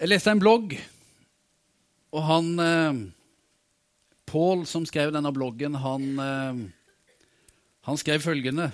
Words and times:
Jeg 0.00 0.08
leste 0.08 0.32
en 0.32 0.40
blogg, 0.40 0.70
og 2.16 2.22
han 2.24 2.46
eh, 2.64 3.00
Pål, 4.30 4.62
som 4.64 4.86
skrev 4.88 5.10
denne 5.12 5.28
bloggen, 5.36 5.74
han, 5.76 6.06
eh, 6.24 6.62
han 7.84 8.00
skrev 8.00 8.24
følgende 8.24 8.70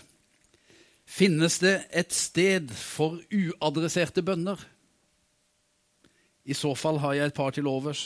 Finnes 1.02 1.56
det 1.62 1.72
et 1.90 2.14
sted 2.14 2.70
for 2.70 3.18
uadresserte 3.34 4.22
bønner? 4.26 4.62
I 6.47 6.54
så 6.54 6.71
fall 6.78 7.03
har 7.03 7.19
jeg 7.19 7.33
et 7.33 7.37
par 7.37 7.51
til 7.54 7.67
overs. 7.71 8.04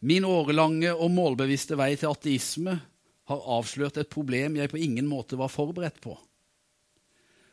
Min 0.00 0.24
årelange 0.24 0.92
og 0.92 1.12
målbevisste 1.12 1.76
vei 1.76 1.90
til 2.00 2.12
ateisme 2.12 2.78
har 3.28 3.46
avslørt 3.58 4.00
et 4.00 4.12
problem 4.12 4.56
jeg 4.56 4.72
på 4.72 4.80
ingen 4.80 5.08
måte 5.08 5.36
var 5.40 5.52
forberedt 5.52 6.00
på. 6.04 6.16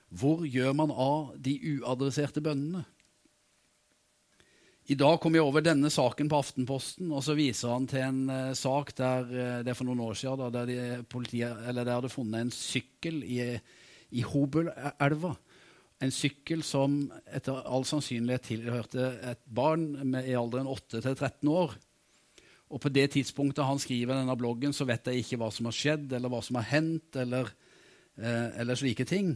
Hvor 0.07 0.47
gjør 0.47 0.75
man 0.75 0.91
av 0.91 1.35
de 1.35 1.59
uadresserte 1.75 2.43
bønnene? 2.43 2.87
I 4.89 4.95
dag 4.97 5.19
kom 5.21 5.35
jeg 5.37 5.45
over 5.45 5.61
denne 5.61 5.91
saken 5.93 6.29
på 6.29 6.39
Aftenposten, 6.41 7.11
og 7.13 7.21
så 7.21 7.35
viser 7.37 7.69
han 7.69 7.85
til 7.89 8.01
en 8.01 8.21
uh, 8.31 8.53
sak 8.57 8.95
der 8.97 9.27
uh, 9.29 9.59
det 9.61 9.69
er 9.69 9.77
for 9.77 9.85
noen 9.85 10.01
år 10.07 10.17
siden, 10.17 10.41
da, 10.41 10.47
der, 10.55 10.71
de, 10.71 11.03
politiet, 11.05 11.53
der 11.77 11.91
hadde 11.93 12.09
funnet 12.09 12.47
en 12.47 12.53
sykkel 12.55 13.21
i, 13.21 13.43
i 14.17 14.25
Hobølelva. 14.25 15.35
En 16.01 16.13
sykkel 16.13 16.65
som 16.65 16.97
etter 17.29 17.61
all 17.61 17.85
sannsynlighet 17.85 18.47
tilhørte 18.49 19.05
et 19.29 19.43
barn 19.45 19.85
med, 20.01 20.25
i 20.25 20.33
alderen 20.33 20.69
8 20.71 20.97
til 20.97 21.13
13 21.13 21.53
år. 21.53 21.77
Og 22.73 22.81
på 22.81 22.89
det 22.89 23.11
tidspunktet 23.13 23.67
han 23.67 23.79
skriver 23.83 24.17
denne 24.17 24.37
bloggen, 24.39 24.73
så 24.73 24.87
vet 24.89 25.11
jeg 25.11 25.21
ikke 25.21 25.43
hva 25.43 25.51
som 25.53 25.69
har 25.69 25.77
skjedd, 25.77 26.09
eller 26.17 26.33
hva 26.33 26.41
som 26.41 26.57
har 26.57 26.69
hendt, 26.71 27.21
eller, 27.21 27.53
uh, 28.17 28.49
eller 28.57 28.81
slike 28.81 29.05
ting. 29.05 29.35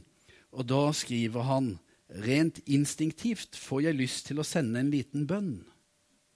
Og 0.57 0.65
da 0.65 0.87
skriver 0.95 1.45
han 1.45 1.75
Rent 2.09 2.59
instinktivt 2.69 3.57
får 3.57 3.87
jeg 3.87 3.97
lyst 3.97 4.27
til 4.29 4.39
å 4.39 4.45
sende 4.45 4.79
en 4.79 4.91
liten 4.93 5.25
bønn, 5.29 5.57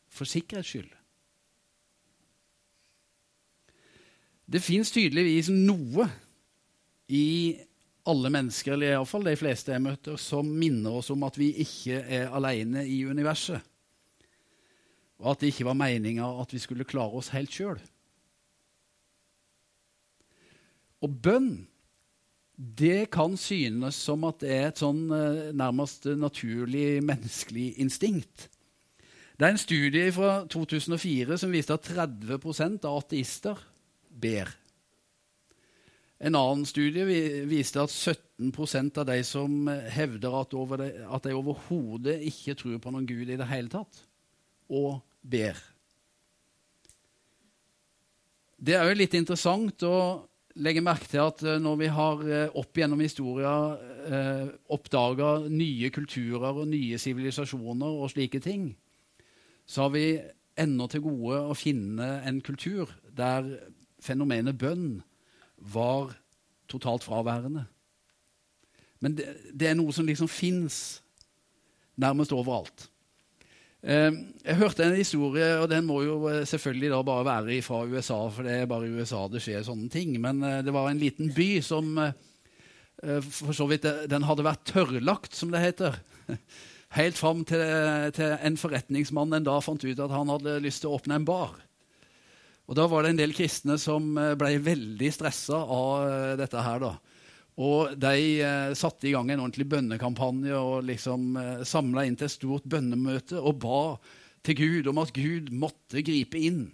for 0.09 0.25
sikkerhets 0.25 0.73
skyld. 0.73 0.89
Det 4.49 4.61
fins 4.65 4.89
tydeligvis 4.89 5.51
noe 5.53 6.07
i 7.13 7.53
alle 8.09 8.31
mennesker, 8.33 8.73
eller 8.73 8.95
iallfall 8.95 9.27
de 9.27 9.35
fleste 9.37 9.75
jeg 9.75 9.83
møter, 9.85 10.17
som 10.17 10.47
minner 10.49 10.97
oss 10.97 11.11
om 11.13 11.21
at 11.27 11.37
vi 11.37 11.51
ikke 11.61 12.01
er 12.01 12.33
alene 12.33 12.81
i 12.89 13.03
universet, 13.05 13.61
og 15.21 15.33
at 15.33 15.43
det 15.43 15.51
ikke 15.51 15.67
var 15.67 15.77
meninga 15.77 16.25
at 16.41 16.53
vi 16.55 16.61
skulle 16.63 16.87
klare 16.87 17.21
oss 17.21 17.29
helt 17.35 17.53
sjøl. 17.53 17.77
Og 21.05 21.13
bønn 21.23 21.51
det 22.59 23.07
kan 23.13 23.37
synes 23.39 23.95
som 23.95 24.25
at 24.27 24.41
det 24.43 24.51
er 24.51 24.65
et 24.67 24.81
sånn 24.81 25.05
eh, 25.15 25.51
nærmest 25.55 26.09
naturlig 26.19 26.99
menneskelig 27.07 27.71
instinkt. 27.79 28.49
Det 29.39 29.47
er 29.47 29.53
en 29.53 29.61
studie 29.61 30.09
fra 30.11 30.41
2004 30.51 31.37
som 31.39 31.53
viste 31.55 31.77
at 31.77 31.87
30% 31.87 32.83
av 32.83 32.97
ateister 32.99 33.61
ber. 34.11 34.51
En 36.19 36.35
annen 36.35 36.65
studie 36.67 37.05
viste 37.47 37.79
at 37.79 37.93
17% 37.95 38.99
av 38.99 39.07
de 39.07 39.21
som 39.23 39.69
hevder 39.95 40.35
at, 40.41 40.51
de, 40.51 40.89
at 41.07 41.29
de 41.29 41.37
overhodet 41.37 42.17
ikke 42.27 42.57
tror 42.59 42.81
på 42.83 42.91
noen 42.91 43.07
gud 43.07 43.31
i 43.31 43.39
det 43.39 43.47
hele 43.47 43.71
tatt, 43.71 44.01
og 44.67 44.99
ber. 45.23 45.55
Det 48.59 48.75
er 48.75 48.91
jo 48.91 48.99
litt 48.99 49.15
interessant 49.15 49.87
å 49.87 50.27
legger 50.59 50.83
merke 50.83 51.07
til 51.09 51.21
at 51.23 51.41
eh, 51.45 51.59
når 51.61 51.79
vi 51.79 51.89
har 51.93 52.23
eh, 52.27 52.57
opp 52.59 52.77
gjennom 52.77 53.01
historia 53.03 53.53
eh, 54.09 54.45
oppdaga 54.71 55.31
nye 55.47 55.89
kulturer 55.95 56.61
og 56.63 56.67
nye 56.71 56.99
sivilisasjoner 56.99 57.99
og 58.03 58.11
slike 58.13 58.41
ting, 58.43 58.71
så 59.69 59.87
har 59.87 59.93
vi 59.95 60.05
ennå 60.59 60.89
til 60.91 61.05
gode 61.05 61.39
å 61.51 61.57
finne 61.57 62.07
en 62.27 62.41
kultur 62.43 62.91
der 63.15 63.47
fenomenet 64.03 64.57
bønn 64.59 65.01
var 65.59 66.15
totalt 66.71 67.05
fraværende. 67.05 67.65
Men 68.99 69.15
det, 69.15 69.29
det 69.55 69.69
er 69.69 69.77
noe 69.79 69.93
som 69.95 70.07
liksom 70.07 70.27
fins 70.31 70.99
nærmest 71.99 72.33
overalt. 72.35 72.89
Ehm, 73.79 74.17
jeg 74.43 74.59
hørte 74.59 74.83
en 74.83 74.97
historie, 74.97 75.45
og 75.61 75.69
den 75.71 75.85
må 75.87 76.01
jo 76.03 76.17
eh, 76.27 76.43
selvfølgelig 76.47 76.89
da 76.91 77.03
bare 77.07 77.27
være 77.27 77.61
fra 77.63 77.85
USA, 77.87 78.17
for 78.27 78.43
det 78.43 78.57
er 78.57 78.67
bare 78.67 78.89
i 78.89 78.91
USA 78.91 79.23
det 79.31 79.41
skjer 79.43 79.63
sånne 79.63 79.87
ting. 79.93 80.17
Men 80.19 80.43
eh, 80.43 80.59
det 80.65 80.73
var 80.75 80.89
en 80.89 80.99
liten 80.99 81.31
by 81.35 81.47
som 81.63 81.95
eh, 82.03 82.11
for 83.23 83.55
så 83.55 83.69
vidt 83.69 83.87
Den 84.11 84.27
hadde 84.27 84.43
vært 84.43 84.67
tørrlagt, 84.67 85.31
som 85.35 85.53
det 85.53 85.63
heter. 85.63 85.95
Helt 86.99 87.19
fram 87.19 87.45
til, 87.47 87.63
til 88.17 88.35
en 88.35 88.57
forretningsmann 88.59 89.37
en 89.37 89.45
dag 89.45 89.63
fant 89.63 89.83
ut 89.85 90.03
at 90.03 90.11
han 90.11 90.31
hadde 90.33 90.59
lyst 90.65 90.83
til 90.83 90.91
å 90.91 90.97
åpne 90.97 91.19
en 91.19 91.27
bar. 91.27 91.53
Og 92.67 92.75
Da 92.75 92.87
var 92.89 93.05
det 93.05 93.13
en 93.13 93.21
del 93.21 93.33
kristne 93.37 93.77
som 93.81 94.11
ble 94.13 94.49
veldig 94.61 95.11
stressa 95.13 95.61
av 95.61 96.35
dette 96.37 96.65
her. 96.65 96.81
da. 96.81 96.91
Og 97.59 97.95
de 97.99 98.39
eh, 98.39 98.73
satte 98.77 99.09
i 99.09 99.11
gang 99.11 99.33
en 99.33 99.43
ordentlig 99.43 99.67
bønnekampanje 99.67 100.55
og 100.55 100.85
liksom 100.87 101.33
eh, 101.39 101.65
samla 101.67 102.05
inn 102.07 102.15
til 102.19 102.29
et 102.29 102.35
stort 102.35 102.67
bønnemøte 102.71 103.41
og 103.41 103.59
ba 103.59 103.81
til 104.47 104.55
Gud 104.61 104.87
om 104.87 105.01
at 105.01 105.11
Gud 105.15 105.51
måtte 105.51 106.03
gripe 106.05 106.39
inn. 106.39 106.69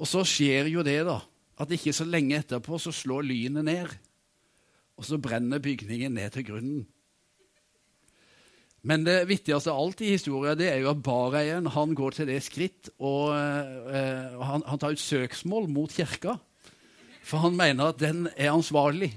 Og 0.00 0.06
så 0.08 0.22
skjer 0.24 0.70
jo 0.70 0.84
det, 0.86 1.00
da, 1.08 1.18
at 1.60 1.74
ikke 1.74 1.92
så 1.96 2.06
lenge 2.06 2.38
etterpå 2.38 2.78
så 2.80 2.94
slår 2.94 3.26
lynet 3.26 3.66
ned. 3.66 3.98
Og 5.00 5.08
så 5.08 5.18
brenner 5.20 5.60
bygningen 5.62 6.14
ned 6.14 6.30
til 6.36 6.46
grunnen. 6.46 6.84
Men 8.86 9.02
det 9.04 9.26
viktigste 9.28 9.72
av 9.74 9.82
alt 9.82 10.00
i 10.06 10.14
historien 10.14 10.56
det 10.56 10.70
er 10.70 10.78
jo 10.80 10.92
at 10.94 11.02
bareieren 11.04 11.66
han 11.74 11.90
går 11.98 12.14
til 12.16 12.30
det 12.30 12.38
skritt 12.46 12.88
og 12.96 13.34
eh, 13.34 14.38
han, 14.40 14.64
han 14.64 14.80
tar 14.80 14.94
ut 14.94 15.02
søksmål 15.02 15.68
mot 15.68 15.92
kirka 15.92 16.38
for 17.30 17.44
han 17.44 17.56
mener 17.58 17.92
at 17.92 18.00
den 18.02 18.24
er 18.34 18.50
ansvarlig. 18.52 19.12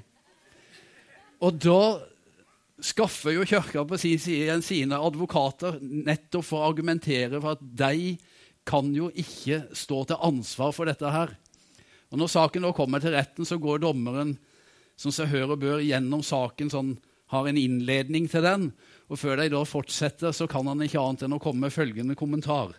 Og 1.44 1.58
da 1.60 1.82
skaffer 2.84 3.36
jo 3.36 3.48
Kirka 3.48 3.84
på 3.88 3.98
sin 4.00 4.22
side 4.22 4.60
sine 4.66 5.00
advokater 5.02 5.80
nettopp 5.82 6.46
for 6.46 6.62
å 6.62 6.70
argumentere 6.72 7.40
for 7.40 7.56
at 7.56 7.64
de 7.64 8.16
kan 8.68 8.92
jo 8.96 9.10
ikke 9.20 9.64
stå 9.76 10.04
til 10.08 10.22
ansvar 10.24 10.72
for 10.76 10.88
dette 10.88 11.10
her. 11.12 11.34
Og 12.14 12.20
Når 12.22 12.30
saken 12.30 12.68
da 12.68 12.74
kommer 12.78 13.02
til 13.02 13.16
retten, 13.16 13.46
så 13.46 13.58
går 13.58 13.82
dommeren 13.84 14.36
som 15.00 15.12
seg 15.12 15.32
hør 15.32 15.56
og 15.56 15.64
bør 15.64 15.82
gjennom 15.82 16.22
saken, 16.24 16.70
sånn, 16.70 16.94
har 17.34 17.48
en 17.50 17.58
innledning 17.58 18.28
til 18.30 18.46
den. 18.46 18.68
Og 19.10 19.18
før 19.20 19.42
de 19.42 19.50
da 19.52 19.64
fortsetter, 19.66 20.32
så 20.36 20.46
kan 20.48 20.70
han 20.70 20.84
ikke 20.86 21.02
annet 21.02 21.26
enn 21.26 21.36
å 21.36 21.42
komme 21.42 21.66
med 21.66 21.74
følgende 21.74 22.16
kommentar. 22.16 22.76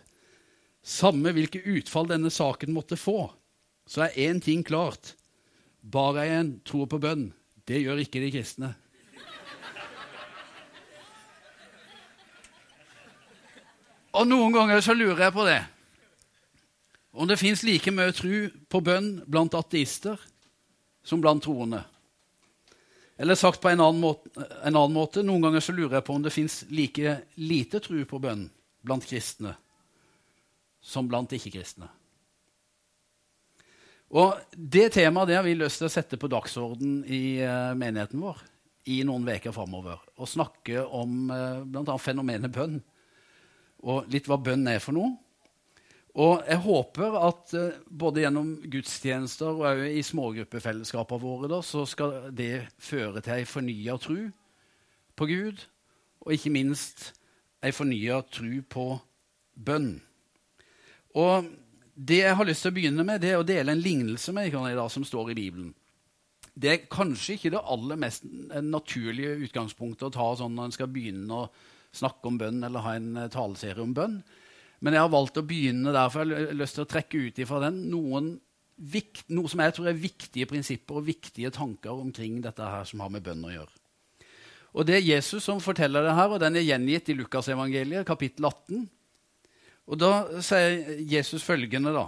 Samme 0.85 1.33
hvilke 1.35 1.59
utfall 1.75 2.07
denne 2.07 2.31
saken 2.31 2.71
måtte 2.73 2.97
få, 2.97 3.27
så 3.89 4.05
er 4.05 4.19
én 4.29 4.39
ting 4.41 4.63
klart. 4.65 5.13
Bareieren 5.85 6.59
tror 6.65 6.89
på 6.89 6.99
bønn. 7.01 7.29
Det 7.65 7.81
gjør 7.81 8.01
ikke 8.01 8.21
de 8.23 8.31
kristne. 8.33 8.71
Og 14.15 14.27
noen 14.29 14.53
ganger 14.55 14.81
så 14.81 14.95
lurer 14.95 15.27
jeg 15.27 15.35
på 15.35 15.45
det. 15.45 15.59
Om 17.15 17.27
det 17.27 17.39
fins 17.39 17.63
like 17.67 17.91
mye 17.91 18.13
tro 18.15 18.45
på 18.71 18.81
bønn 18.83 19.09
blant 19.27 19.55
ateister 19.55 20.19
som 21.05 21.21
blant 21.23 21.43
troende. 21.43 21.83
Eller 23.17 23.37
sagt 23.39 23.61
på 23.63 23.69
en 23.71 23.79
annen, 23.79 24.01
måte, 24.01 24.31
en 24.35 24.75
annen 24.75 24.95
måte, 24.95 25.23
noen 25.23 25.45
ganger 25.45 25.63
så 25.63 25.75
lurer 25.75 25.99
jeg 25.99 26.07
på 26.07 26.15
om 26.17 26.23
det 26.25 26.33
fins 26.35 26.63
like 26.67 27.19
lite 27.39 27.79
tro 27.83 28.01
på 28.09 28.19
bønn 28.23 28.47
blant 28.83 29.05
kristne 29.07 29.55
som 30.85 31.07
blant 31.09 31.31
ikke-kristne. 31.33 31.87
Og 34.13 34.37
Det 34.51 34.91
temaet 34.93 35.29
det 35.29 35.37
har 35.39 35.45
vi 35.45 35.55
lyst 35.57 35.81
til 35.81 35.89
å 35.89 35.93
sette 35.93 36.19
på 36.21 36.29
dagsorden 36.29 36.99
i 37.09 37.41
uh, 37.41 37.73
menigheten 37.77 38.21
vår 38.21 38.43
i 38.85 38.99
noen 39.07 39.25
uker 39.25 39.53
framover. 39.53 40.01
Og 40.21 40.29
snakke 40.29 40.83
om 40.85 41.31
uh, 41.31 41.37
eh, 41.57 41.63
bl.a. 41.65 41.95
fenomenet 41.97 42.53
bønn, 42.53 42.77
og 43.85 44.05
litt 44.13 44.29
hva 44.29 44.37
bønn 44.37 44.67
er 44.69 44.81
for 44.83 44.93
noe. 44.97 45.15
Og 46.15 46.45
jeg 46.47 46.61
håper 46.63 47.17
at 47.17 47.55
uh, 47.57 47.79
både 47.89 48.21
gjennom 48.21 48.53
gudstjenester 48.69 49.57
og 49.65 49.83
i 49.89 50.05
smågruppefellesskapene 50.05 51.25
våre 51.25 51.49
da, 51.51 51.63
så 51.65 51.87
skal 51.89 52.29
det 52.29 52.67
føre 52.77 53.25
til 53.25 53.39
ei 53.39 53.49
fornya 53.49 53.97
tru 53.97 54.29
på 55.17 55.29
Gud, 55.31 55.65
og 56.21 56.35
ikke 56.35 56.53
minst 56.53 57.09
ei 57.65 57.73
fornya 57.73 58.21
tru 58.29 58.61
på 58.69 58.89
bønn. 59.65 59.95
Og 61.15 61.49
det 61.95 62.19
jeg 62.21 62.35
har 62.35 62.47
lyst 62.47 62.65
til 62.65 62.73
å 62.73 62.75
begynne 62.75 63.05
med, 63.07 63.21
det 63.23 63.31
er 63.31 63.41
å 63.41 63.47
dele 63.47 63.71
en 63.71 63.81
lignelse 63.81 64.33
med 64.35 64.51
dere 64.51 64.87
som 64.91 65.05
står 65.07 65.31
i 65.31 65.37
Bibelen. 65.37 65.73
Det 66.55 66.71
er 66.71 66.87
kanskje 66.91 67.35
ikke 67.35 67.51
det 67.51 67.61
aller 67.71 67.99
mest 67.99 68.27
naturlige 68.63 69.35
utgangspunktet 69.47 70.07
å 70.07 70.15
ta 70.15 70.27
sånn 70.39 70.55
når 70.55 70.69
en 70.69 70.75
skal 70.75 70.91
begynne 70.91 71.39
å 71.39 71.47
snakke 71.95 72.27
om 72.27 72.39
bønn 72.39 72.63
eller 72.63 72.83
ha 72.83 72.95
en 72.95 73.11
eh, 73.19 73.31
taleserie 73.31 73.83
om 73.83 73.93
bønn. 73.95 74.17
Men 74.83 74.95
jeg 74.95 75.05
har 75.05 75.11
valgt 75.11 75.39
å 75.39 75.45
begynne 75.47 75.93
der, 75.95 76.11
for 76.11 76.27
jeg 76.27 76.49
har 76.49 76.59
lyst 76.59 76.77
til 76.77 76.85
å 76.85 76.91
trekke 76.91 77.21
ut 77.27 77.39
ifra 77.43 77.61
den 77.63 77.79
noen 77.91 78.33
vikt, 78.75 79.23
noe 79.31 79.51
som 79.51 79.63
jeg 79.63 79.75
tror 79.75 79.89
er 79.91 79.99
viktige 79.99 80.49
prinsipper 80.49 80.99
og 80.99 81.07
viktige 81.07 81.51
tanker 81.55 81.95
omkring 81.95 82.41
dette 82.43 82.63
her 82.63 82.87
som 82.87 83.03
har 83.03 83.11
med 83.13 83.23
bønn 83.23 83.47
å 83.47 83.53
gjøre. 83.53 83.71
Og 84.75 84.83
Det 84.87 84.97
er 84.97 85.07
Jesus 85.07 85.45
som 85.47 85.61
forteller 85.63 86.03
det 86.03 86.15
her, 86.17 86.27
og 86.27 86.41
den 86.43 86.59
er 86.59 86.67
gjengitt 86.67 87.07
i 87.09 87.15
Lukasevangeliet, 87.15 88.03
kapittel 88.07 88.49
18. 88.49 88.83
Og 89.85 89.99
Da 90.01 90.41
sier 90.41 90.97
Jesus 91.05 91.43
følgende, 91.45 91.93
da. 91.93 92.07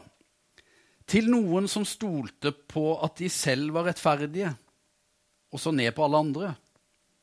Til 1.08 1.30
noen 1.32 1.70
som 1.72 1.86
stolte 1.88 2.52
på 2.52 2.98
at 3.06 3.20
de 3.22 3.30
selv 3.32 3.72
var 3.78 3.88
rettferdige, 3.88 4.50
og 5.54 5.62
så 5.62 5.72
ned 5.72 5.94
på 5.96 6.04
alle 6.04 6.20
andre, 6.20 6.50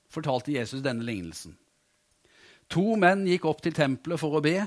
fortalte 0.09 0.55
Jesus 0.55 0.81
denne 0.85 1.05
lignelsen. 1.05 1.57
To 2.73 2.95
menn 2.97 3.27
gikk 3.29 3.45
opp 3.51 3.61
til 3.65 3.75
tempelet 3.77 4.21
for 4.21 4.39
å 4.39 4.45
be. 4.45 4.63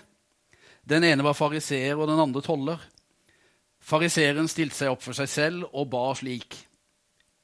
Den 0.88 1.08
ene 1.08 1.26
var 1.26 1.38
fariseer 1.38 1.98
og 1.98 2.12
den 2.12 2.22
andre 2.22 2.44
toller. 2.46 2.84
Fariseeren 3.82 4.50
stilte 4.52 4.78
seg 4.78 4.94
opp 4.94 5.02
for 5.06 5.18
seg 5.18 5.32
selv 5.32 5.72
og 5.72 5.90
ba 5.92 6.12
slik. 6.18 6.60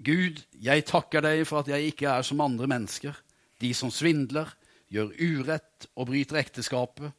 Gud, 0.04 0.44
jeg 0.60 0.86
takker 0.86 1.24
deg 1.24 1.46
for 1.48 1.64
at 1.64 1.72
jeg 1.72 1.94
ikke 1.94 2.12
er 2.12 2.26
som 2.28 2.44
andre 2.44 2.68
mennesker, 2.70 3.16
de 3.64 3.72
som 3.78 3.92
svindler, 3.94 4.52
gjør 4.94 5.14
urett 5.18 5.88
og 5.96 6.10
bryter 6.12 6.42
ekteskapet, 6.42 7.14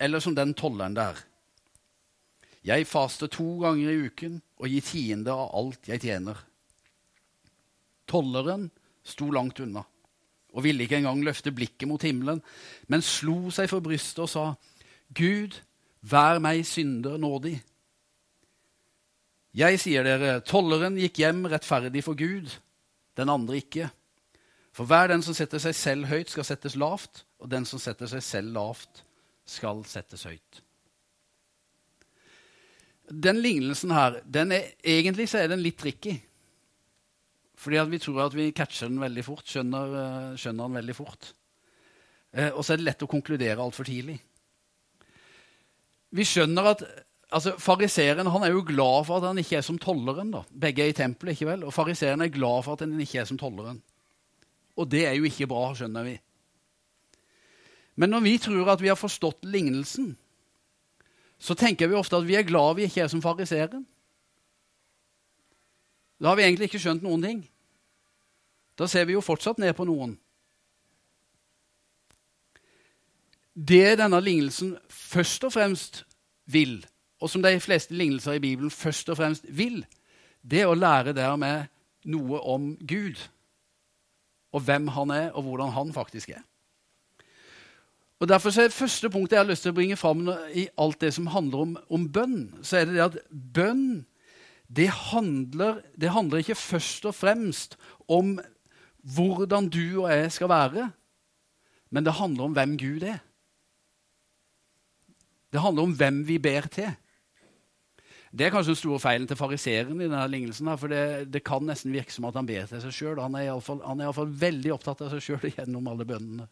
eller 0.00 0.22
som 0.24 0.34
den 0.34 0.54
tolleren 0.56 0.96
der. 0.96 1.18
Jeg 2.64 2.88
faster 2.88 3.28
to 3.32 3.58
ganger 3.62 3.92
i 3.92 4.08
uken 4.08 4.40
og 4.60 4.68
gir 4.68 4.84
tiende 4.84 5.32
av 5.32 5.52
alt 5.56 5.88
jeg 5.88 6.02
tjener. 6.04 6.40
Tolleren 8.10 8.68
sto 9.06 9.30
langt 9.32 9.60
unna 9.64 9.84
og 10.50 10.64
ville 10.64 10.82
ikke 10.82 10.98
engang 10.98 11.20
løfte 11.22 11.52
blikket 11.54 11.86
mot 11.86 12.02
himmelen, 12.02 12.40
men 12.90 13.04
slo 13.06 13.52
seg 13.54 13.68
for 13.70 13.84
brystet 13.84 14.24
og 14.24 14.30
sa, 14.32 14.44
Gud, 15.14 15.54
vær 16.02 16.40
meg 16.42 16.64
synder 16.66 17.20
nådig. 17.22 17.54
Jeg 19.54 19.78
sier 19.82 20.06
dere, 20.06 20.40
tolleren 20.46 20.98
gikk 20.98 21.22
hjem 21.22 21.44
rettferdig 21.50 22.02
for 22.06 22.18
Gud, 22.18 22.50
den 23.18 23.30
andre 23.30 23.60
ikke. 23.62 23.88
For 24.74 24.90
hver 24.90 25.10
den 25.10 25.22
som 25.26 25.34
setter 25.38 25.62
seg 25.62 25.76
selv 25.78 26.10
høyt, 26.10 26.30
skal 26.30 26.46
settes 26.46 26.74
lavt, 26.78 27.24
og 27.38 27.50
den 27.50 27.66
som 27.66 27.82
setter 27.82 28.10
seg 28.10 28.22
selv 28.22 28.54
lavt, 28.54 29.04
skal 29.50 29.82
settes 29.88 30.26
høyt. 30.28 30.62
Den 33.10 33.40
lignelsen 33.42 33.90
her, 33.90 34.20
er, 34.22 34.68
egentlig 34.86 35.26
så 35.30 35.40
er 35.40 35.50
den 35.50 35.64
litt 35.64 35.80
tricky. 35.80 36.14
Fordi 37.60 37.82
vi 37.90 38.00
tror 38.00 38.24
at 38.28 38.36
vi 38.36 38.52
catcher 38.56 38.88
den 38.88 39.02
veldig 39.02 39.24
fort, 39.26 39.44
skjønner, 39.50 39.94
eh, 40.00 40.38
skjønner 40.40 40.70
den 40.70 40.78
veldig 40.78 40.96
fort. 40.96 41.32
Eh, 42.32 42.48
og 42.54 42.62
så 42.64 42.72
er 42.72 42.80
det 42.80 42.86
lett 42.86 43.04
å 43.04 43.10
konkludere 43.10 43.60
altfor 43.60 43.88
tidlig. 43.88 44.16
Vi 46.14 46.26
skjønner 46.26 46.70
at 46.72 46.84
altså, 47.34 47.56
Fariseeren 47.60 48.30
er 48.30 48.54
jo 48.54 48.64
glad 48.66 49.06
for 49.08 49.18
at 49.18 49.28
han 49.28 49.42
ikke 49.42 49.58
er 49.58 49.66
som 49.66 49.78
tolleren. 49.78 50.30
da. 50.30 50.44
Begge 50.50 50.86
er 50.86 50.94
i 50.94 50.96
tempelet, 50.96 51.36
ikke 51.36 51.50
vel? 51.50 51.66
Og 51.66 51.74
fariseeren 51.74 52.22
er 52.22 52.32
glad 52.32 52.64
for 52.64 52.78
at 52.78 52.86
han 52.86 52.98
ikke 53.00 53.20
er 53.22 53.28
som 53.28 53.38
tolleren. 53.38 53.82
Og 54.78 54.88
det 54.88 55.04
er 55.06 55.18
jo 55.18 55.26
ikke 55.28 55.50
bra, 55.50 55.68
skjønner 55.76 56.06
vi. 56.06 56.16
Men 58.00 58.14
når 58.14 58.24
vi 58.24 58.34
tror 58.40 58.72
at 58.72 58.80
vi 58.80 58.88
har 58.88 58.96
forstått 58.96 59.44
lignelsen, 59.44 60.14
så 61.40 61.56
tenker 61.56 61.88
vi 61.88 61.98
ofte 61.98 62.16
at 62.16 62.24
vi 62.28 62.36
er 62.38 62.48
glad 62.48 62.78
vi 62.78 62.86
ikke 62.88 63.04
er 63.04 63.10
som 63.12 63.20
fariseeren. 63.20 63.84
Da 66.20 66.30
har 66.30 66.36
vi 66.36 66.46
egentlig 66.46 66.70
ikke 66.70 66.80
skjønt 66.80 67.04
noen 67.04 67.24
ting. 67.24 67.44
Da 68.76 68.88
ser 68.88 69.04
vi 69.08 69.16
jo 69.16 69.24
fortsatt 69.24 69.60
ned 69.60 69.72
på 69.76 69.84
noen. 69.88 70.16
Det 73.52 73.98
denne 74.00 74.20
lignelsen 74.24 74.76
først 74.88 75.44
og 75.44 75.52
fremst 75.52 76.04
vil, 76.48 76.78
og 77.20 77.28
som 77.28 77.44
de 77.44 77.52
fleste 77.60 77.96
lignelser 77.96 78.38
i 78.38 78.44
Bibelen 78.44 78.72
først 78.72 79.12
og 79.12 79.18
fremst 79.20 79.44
vil, 79.48 79.82
det 80.40 80.62
er 80.62 80.70
å 80.70 80.76
lære 80.78 81.12
dermed 81.16 81.68
noe 82.08 82.40
om 82.48 82.72
Gud. 82.80 83.20
Og 84.56 84.64
hvem 84.64 84.88
han 84.96 85.12
er, 85.12 85.26
og 85.36 85.44
hvordan 85.44 85.76
han 85.76 85.92
faktisk 85.92 86.32
er. 86.32 86.44
Og 88.20 88.28
Derfor 88.28 88.52
er 88.52 88.68
det 88.68 88.76
første 88.76 89.08
punktet 89.10 89.36
jeg 89.36 89.40
har 89.40 89.48
lyst 89.48 89.64
til 89.64 89.72
å 89.72 89.78
bringe 89.78 89.96
fram 89.96 90.26
i 90.52 90.66
alt 90.78 91.00
det 91.00 91.14
som 91.16 91.30
handler 91.32 91.64
om, 91.64 91.76
om 91.88 92.06
bønn, 92.12 92.50
så 92.62 92.80
er 92.80 92.88
det 92.88 92.98
det 92.98 93.06
at 93.06 93.18
bønn 93.30 94.04
det 94.70 94.90
handler, 95.10 95.80
det 95.98 96.12
handler 96.14 96.44
ikke 96.44 96.54
først 96.54 97.08
og 97.08 97.14
fremst 97.16 97.74
om 98.06 98.36
hvordan 99.02 99.66
du 99.72 100.04
og 100.04 100.10
jeg 100.12 100.28
skal 100.36 100.50
være, 100.52 100.90
men 101.90 102.06
det 102.06 102.18
handler 102.20 102.44
om 102.44 102.54
hvem 102.54 102.76
Gud 102.78 103.02
er. 103.02 103.18
Det 105.50 105.60
handler 105.64 105.88
om 105.88 105.94
hvem 105.98 106.20
vi 106.28 106.38
ber 106.38 106.68
til. 106.70 106.92
Det 108.30 108.46
er 108.46 108.52
kanskje 108.54 108.76
den 108.76 108.78
store 108.78 109.00
feilen 109.02 109.26
til 109.26 109.38
fariseeren 109.40 109.98
i 109.98 110.06
denne 110.06 110.26
lignelsen. 110.30 110.68
For 110.78 110.92
det, 110.92 111.32
det, 111.34 111.42
kan 111.42 111.64
nesten 111.66 111.90
virke 111.90 112.14
som 112.14 112.28
at 112.28 112.36
han 112.38 112.46
ber 112.46 112.68
til 112.70 112.84
seg 112.84 112.94
sjøl. 112.94 113.18
Han 113.18 113.34
er 113.34 113.48
iallfall 113.48 114.36
veldig 114.44 114.76
opptatt 114.76 115.02
av 115.02 115.10
seg 115.16 115.24
sjøl 115.24 115.48
gjennom 115.56 115.88
alle 115.90 116.06
bønnene. 116.06 116.46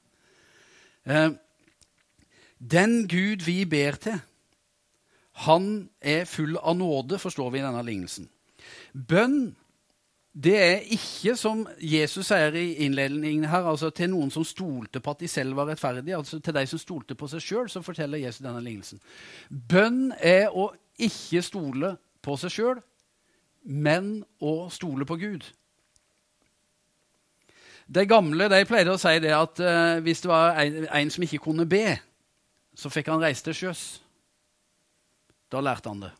Eh, 1.06 1.28
den 2.58 3.06
Gud 3.08 3.44
vi 3.46 3.62
ber 3.64 3.98
til, 4.02 4.18
han 5.46 5.88
er 6.02 6.26
full 6.26 6.56
av 6.58 6.76
nåde, 6.76 7.18
forstår 7.18 7.50
vi 7.54 7.60
i 7.60 7.66
denne 7.66 7.84
lignelsen. 7.86 8.26
Bønn 8.92 9.54
det 10.38 10.54
er 10.62 10.84
ikke, 10.94 11.34
som 11.36 11.64
Jesus 11.82 12.28
sier 12.28 12.54
i 12.54 12.84
innledningen 12.84 13.48
her, 13.50 13.64
altså 13.66 13.88
til 13.90 14.12
noen 14.12 14.30
som 14.30 14.44
stolte 14.46 15.00
på 15.02 15.10
at 15.10 15.22
de 15.24 15.28
selv 15.30 15.56
var 15.58 15.66
rettferdige. 15.66 16.16
altså 16.16 16.38
Til 16.38 16.54
de 16.54 16.66
som 16.66 16.78
stolte 16.78 17.16
på 17.18 17.26
seg 17.32 17.42
sjøl, 17.42 17.70
så 17.70 17.82
forteller 17.82 18.20
Jesus 18.22 18.44
denne 18.44 18.62
lignelsen. 18.62 19.00
Bønn 19.48 20.12
er 20.20 20.52
å 20.54 20.68
ikke 20.94 21.42
stole 21.42 21.96
på 22.22 22.36
seg 22.38 22.54
sjøl, 22.54 22.82
men 23.64 24.20
å 24.38 24.68
stole 24.70 25.08
på 25.08 25.16
Gud. 25.18 25.48
De 27.88 28.04
gamle 28.06 28.50
de 28.52 28.64
pleide 28.68 28.94
å 28.94 29.00
si 29.00 29.16
det 29.24 29.32
at 29.34 29.62
uh, 29.64 29.98
hvis 30.04 30.22
det 30.22 30.30
var 30.30 30.60
en, 30.60 30.84
en, 30.86 31.10
som 31.10 31.24
ikke 31.24 31.40
kunne 31.48 31.66
be, 31.66 31.96
så 32.78 32.90
fikk 32.92 33.10
han 33.10 33.22
reise 33.22 33.42
til 33.42 33.56
sjøs. 33.58 33.84
Da 35.50 35.62
lærte 35.64 35.90
han 35.90 36.04
det. 36.04 36.12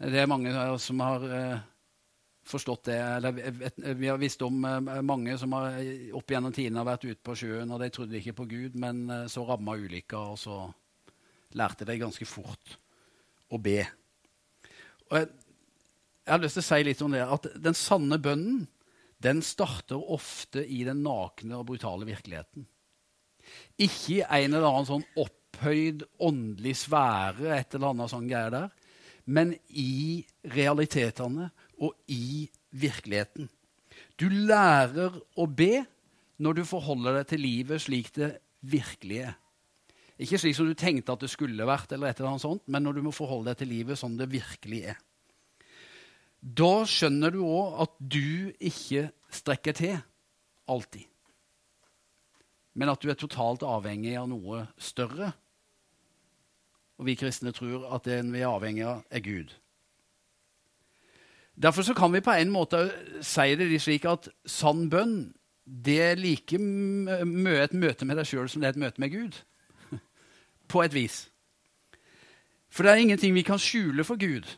Det 0.00 0.16
er 0.16 0.30
mange 0.30 0.52
som 0.80 1.02
har 1.04 1.24
eh, 1.28 1.58
forstått 2.48 2.88
det. 2.88 2.96
Eller 2.96 3.94
vi 3.98 4.08
har 4.08 4.20
visst 4.20 4.40
om 4.46 4.64
eh, 4.64 5.02
mange 5.04 5.36
som 5.38 5.52
har 5.58 5.76
opp 6.16 6.32
gjennom 6.32 6.54
tidene 6.56 6.80
har 6.80 6.88
vært 6.88 7.04
ute 7.10 7.20
på 7.26 7.36
sjøen, 7.36 7.68
og 7.68 7.82
de 7.82 7.90
trodde 7.92 8.16
ikke 8.16 8.38
på 8.38 8.48
Gud, 8.48 8.78
men 8.80 9.04
eh, 9.10 9.26
så 9.28 9.44
ramma 9.44 9.76
ulykka, 9.76 10.22
og 10.32 10.40
så 10.40 10.62
lærte 11.58 11.84
de 11.84 11.98
ganske 12.00 12.28
fort 12.28 12.78
å 13.50 13.60
be. 13.60 13.82
Og 15.10 15.18
jeg, 15.18 15.28
jeg 16.24 16.32
har 16.32 16.44
lyst 16.46 16.56
til 16.56 16.64
å 16.64 16.70
si 16.70 16.84
litt 16.86 17.04
om 17.04 17.12
det, 17.12 17.26
at 17.26 17.50
den 17.60 17.76
sanne 17.76 18.20
bønnen 18.22 18.64
den 19.20 19.42
starter 19.44 20.00
ofte 20.00 20.64
i 20.64 20.82
den 20.86 21.02
nakne 21.04 21.58
og 21.60 21.66
brutale 21.68 22.08
virkeligheten. 22.08 22.66
Ikke 23.80 24.20
i 24.20 24.22
en 24.24 24.54
eller 24.54 24.68
annen 24.68 24.88
sånn 24.88 25.06
opphøyd 25.20 26.06
åndelig 26.22 26.76
sfære, 26.84 27.50
et 27.56 27.76
eller 27.76 27.92
annet 27.92 28.12
sånn 28.12 28.28
greier 28.30 28.54
der, 28.54 28.70
men 29.30 29.52
i 29.68 30.22
realitetene 30.54 31.50
og 31.80 31.94
i 32.12 32.48
virkeligheten. 32.70 33.50
Du 34.16 34.28
lærer 34.28 35.16
å 35.36 35.46
be 35.46 35.82
når 36.40 36.60
du 36.60 36.64
forholder 36.68 37.20
deg 37.20 37.30
til 37.32 37.44
livet 37.44 37.84
slik 37.84 38.12
det 38.16 38.32
virkelig 38.60 39.22
er. 39.28 39.36
Ikke 40.20 40.40
slik 40.40 40.56
som 40.56 40.68
du 40.68 40.76
tenkte 40.76 41.14
at 41.14 41.22
det 41.24 41.30
skulle 41.32 41.68
vært, 41.68 41.92
eller 41.92 42.10
et 42.10 42.18
eller 42.20 42.34
annet 42.34 42.44
sånt, 42.44 42.66
men 42.68 42.84
når 42.84 42.98
du 42.98 43.06
må 43.06 43.12
forholde 43.16 43.52
deg 43.52 43.62
til 43.62 43.72
livet 43.72 44.00
som 44.00 44.16
det 44.18 44.28
virkelig 44.32 44.82
er. 44.92 44.98
Da 46.40 46.86
skjønner 46.88 47.34
du 47.34 47.42
òg 47.44 47.82
at 47.84 47.96
du 48.00 48.52
ikke 48.56 49.10
strekker 49.30 49.76
til 49.76 49.98
alltid, 50.70 51.04
men 52.74 52.88
at 52.88 53.02
du 53.02 53.10
er 53.10 53.18
totalt 53.18 53.64
avhengig 53.66 54.16
av 54.16 54.28
noe 54.30 54.64
større 54.80 55.34
og 57.00 57.06
vi 57.08 57.16
kristne 57.16 57.52
tror 57.56 57.86
at 57.96 58.04
den 58.04 58.28
vi 58.34 58.42
er 58.42 58.52
avhengig 58.52 58.84
av, 58.84 59.04
er 59.08 59.24
Gud. 59.24 59.54
Derfor 61.56 61.82
så 61.82 61.94
kan 61.96 62.12
vi 62.12 62.20
på 62.20 62.34
en 62.36 62.52
måte 62.52 62.90
si 63.24 63.54
det 63.56 63.68
slik 63.80 64.04
at 64.08 64.28
sann 64.44 64.88
bønn 64.92 65.32
det 65.64 65.96
er 66.02 66.20
like 66.20 66.58
mye 66.60 67.62
et 67.62 67.72
møte 67.72 68.04
med 68.04 68.20
deg 68.20 68.28
sjøl 68.28 68.48
som 68.50 68.60
det 68.60 68.68
er 68.68 68.76
et 68.76 68.82
møte 68.84 69.00
med 69.00 69.12
Gud. 69.12 69.36
På 70.72 70.82
et 70.82 70.94
vis. 70.94 71.28
For 72.70 72.82
det 72.82 72.92
er 72.92 73.02
ingenting 73.04 73.34
vi 73.34 73.46
kan 73.46 73.60
skjule 73.60 74.04
for 74.04 74.18
Gud. 74.20 74.48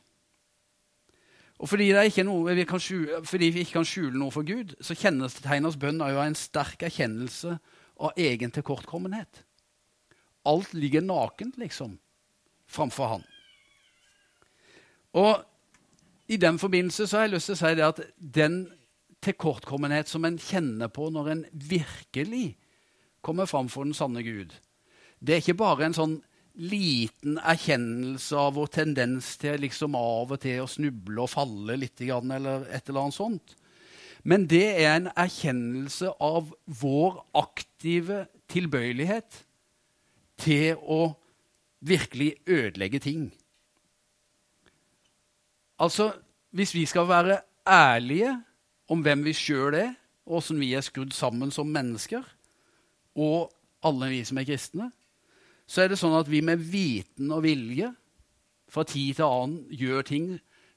Og 1.62 1.68
fordi, 1.70 1.92
vi 1.94 2.64
skjule, 2.78 3.24
fordi 3.24 3.48
vi 3.54 3.62
ikke 3.62 3.78
kan 3.78 3.86
skjule 3.86 4.18
noe 4.18 4.34
for 4.34 4.42
Gud, 4.42 4.74
så 4.82 4.96
kjennetegnes 4.98 5.78
bønn 5.78 6.02
av 6.02 6.18
en 6.24 6.34
sterk 6.34 6.82
erkjennelse 6.82 7.54
av 8.02 8.18
egen 8.18 8.50
tilkortkommenhet. 8.50 9.44
Alt 10.44 10.74
ligger 10.74 11.04
nakent, 11.06 11.58
liksom 11.62 12.00
framfor 12.66 13.12
han. 13.14 13.24
Og 15.12 15.44
I 16.26 16.36
den 16.40 16.58
forbindelse 16.58 17.06
så 17.06 17.18
har 17.18 17.28
jeg 17.28 17.34
lyst 17.36 17.50
til 17.50 17.54
å 17.54 17.60
si 17.60 17.72
det 17.76 17.86
at 17.86 18.02
den 18.18 18.58
tilkortkommenhet 19.22 20.10
som 20.10 20.24
en 20.24 20.38
kjenner 20.40 20.90
på 20.90 21.10
når 21.14 21.30
en 21.30 21.46
virkelig 21.52 22.56
kommer 23.22 23.46
fram 23.46 23.68
for 23.70 23.86
den 23.86 23.94
sanne 23.94 24.24
Gud, 24.26 24.54
det 25.20 25.34
er 25.34 25.42
ikke 25.44 25.60
bare 25.62 25.86
en 25.86 25.94
sånn 25.94 26.16
liten 26.54 27.38
erkjennelse 27.38 28.36
av 28.36 28.56
vår 28.58 28.70
tendens 28.74 29.32
til 29.40 29.60
liksom 29.62 29.96
av 29.98 30.34
og 30.34 30.40
til 30.42 30.62
å 30.62 30.70
snuble 30.70 31.24
og 31.24 31.30
falle 31.32 31.78
litt, 31.80 32.00
eller 32.00 32.66
et 32.68 32.88
eller 32.88 33.06
annet 33.06 33.16
sånt. 33.16 33.54
Men 34.22 34.46
det 34.46 34.66
er 34.84 34.92
en 34.92 35.08
erkjennelse 35.18 36.12
av 36.22 36.52
vår 36.66 37.22
aktive 37.40 38.26
tilbøyelighet 38.52 39.40
til 40.42 40.78
å 40.78 41.14
virkelig 41.82 42.36
ødelegge 42.46 43.00
ting. 43.02 43.24
Altså, 45.82 46.12
hvis 46.54 46.74
vi 46.76 46.84
skal 46.86 47.08
være 47.08 47.40
ærlige 47.66 48.36
om 48.92 49.02
hvem 49.02 49.24
vi 49.26 49.34
sjøl 49.34 49.74
er, 49.74 49.94
og 50.22 50.38
åssen 50.38 50.60
vi 50.62 50.70
er 50.76 50.84
skrudd 50.86 51.14
sammen 51.16 51.50
som 51.50 51.66
mennesker, 51.66 52.22
og 53.18 53.50
alle 53.82 54.12
vi 54.12 54.20
som 54.24 54.38
er 54.38 54.46
kristne, 54.46 54.92
så 55.72 55.84
er 55.84 55.92
det 55.92 55.96
sånn 56.00 56.18
at 56.18 56.28
vi 56.28 56.42
med 56.44 56.60
viten 56.60 57.30
og 57.32 57.46
vilje 57.46 57.88
fra 58.72 58.84
tid 58.84 59.16
til 59.16 59.24
annen 59.24 59.60
gjør 59.72 60.04
ting 60.04 60.26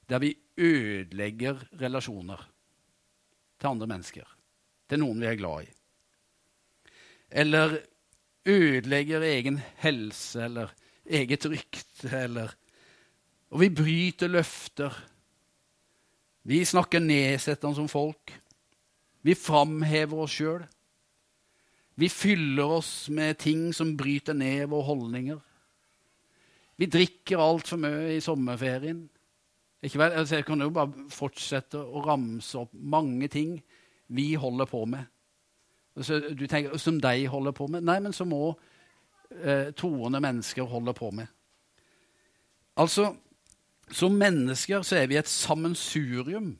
der 0.08 0.22
vi 0.22 0.30
ødelegger 0.56 1.60
relasjoner 1.82 2.40
til 3.60 3.68
andre 3.68 3.88
mennesker, 3.90 4.24
til 4.88 5.02
noen 5.02 5.20
vi 5.20 5.28
er 5.28 5.36
glad 5.36 5.66
i. 5.66 5.68
Eller 7.42 7.76
ødelegger 8.48 9.26
egen 9.26 9.58
helse 9.82 10.44
eller 10.46 10.72
eget 11.04 11.44
rykte, 11.50 12.12
eller 12.12 12.54
Og 13.50 13.60
vi 13.60 13.68
bryter 13.70 14.26
løfter. 14.26 14.90
Vi 16.42 16.64
snakker 16.66 16.98
nedsettende 16.98 17.76
som 17.76 17.86
folk. 17.88 18.32
Vi 19.22 19.36
framhever 19.38 20.24
oss 20.24 20.34
sjøl. 20.34 20.64
Vi 21.96 22.08
fyller 22.12 22.76
oss 22.76 23.08
med 23.08 23.38
ting 23.40 23.70
som 23.74 23.94
bryter 23.96 24.36
ned 24.36 24.68
våre 24.68 24.84
holdninger. 24.84 25.38
Vi 26.76 26.88
drikker 26.92 27.40
altfor 27.40 27.80
mye 27.80 28.16
i 28.16 28.20
sommerferien. 28.20 29.06
Altså, 29.82 30.34
jeg 30.36 30.44
kan 30.44 30.60
jo 30.60 30.72
bare 30.74 31.06
fortsette 31.12 31.80
å 31.80 32.02
ramse 32.04 32.58
opp 32.58 32.74
mange 32.76 33.28
ting 33.32 33.56
vi 34.12 34.34
holder 34.36 34.68
på 34.68 34.84
med. 34.84 35.06
Så 35.96 36.20
du 36.36 36.46
tenker, 36.46 36.76
Som 36.76 37.00
de 37.00 37.26
holder 37.26 37.52
på 37.52 37.66
med? 37.66 37.80
Nei, 37.80 38.00
men 38.00 38.12
som 38.12 38.32
òg 38.32 38.58
eh, 39.30 39.72
troende 39.72 40.20
mennesker 40.20 40.62
holder 40.62 40.92
på 40.92 41.10
med. 41.10 41.26
Altså, 42.76 43.14
som 43.90 44.12
mennesker 44.12 44.82
så 44.82 44.96
er 44.96 45.06
vi 45.06 45.16
et 45.16 45.28
sammensurium 45.28 46.58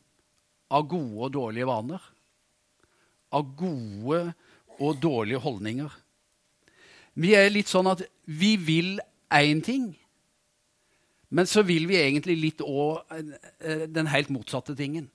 av 0.70 0.88
gode 0.88 1.28
og 1.28 1.32
dårlige 1.32 1.66
vaner. 1.68 2.00
Av 3.32 3.44
gode 3.56 4.32
og 4.78 5.02
dårlige 5.02 5.40
holdninger. 5.42 5.90
Vi 7.16 7.33
er 7.35 7.52
litt 7.52 7.71
sånn 7.73 7.88
at 7.88 8.02
vi 8.26 8.56
vil 8.61 8.99
én 9.33 9.62
ting, 9.64 9.95
men 11.30 11.49
så 11.49 11.64
vil 11.66 11.88
vi 11.88 11.99
egentlig 11.99 12.37
litt 12.38 12.62
òg 12.62 13.02
eh, 13.11 13.87
den 13.90 14.11
helt 14.12 14.30
motsatte 14.30 14.76
tingen. 14.78 15.09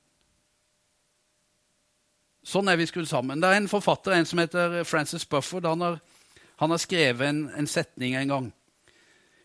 Sånn 2.44 2.68
er 2.72 2.80
vi 2.80 2.88
skrudd 2.89 3.08
sammen. 3.08 3.41
Det 3.41 3.51
er 3.51 3.60
en 3.60 3.70
forfatter 3.70 4.15
en 4.15 4.25
som 4.25 4.41
heter 4.41 4.82
Francis 4.84 5.27
Bufford. 5.30 5.68
Han 5.70 5.82
har, 5.86 6.00
han 6.58 6.74
har 6.74 6.82
skrevet 6.82 7.27
en, 7.27 7.44
en, 7.53 7.68
setning 7.70 8.15
en 8.18 8.34
gang. 8.34 8.48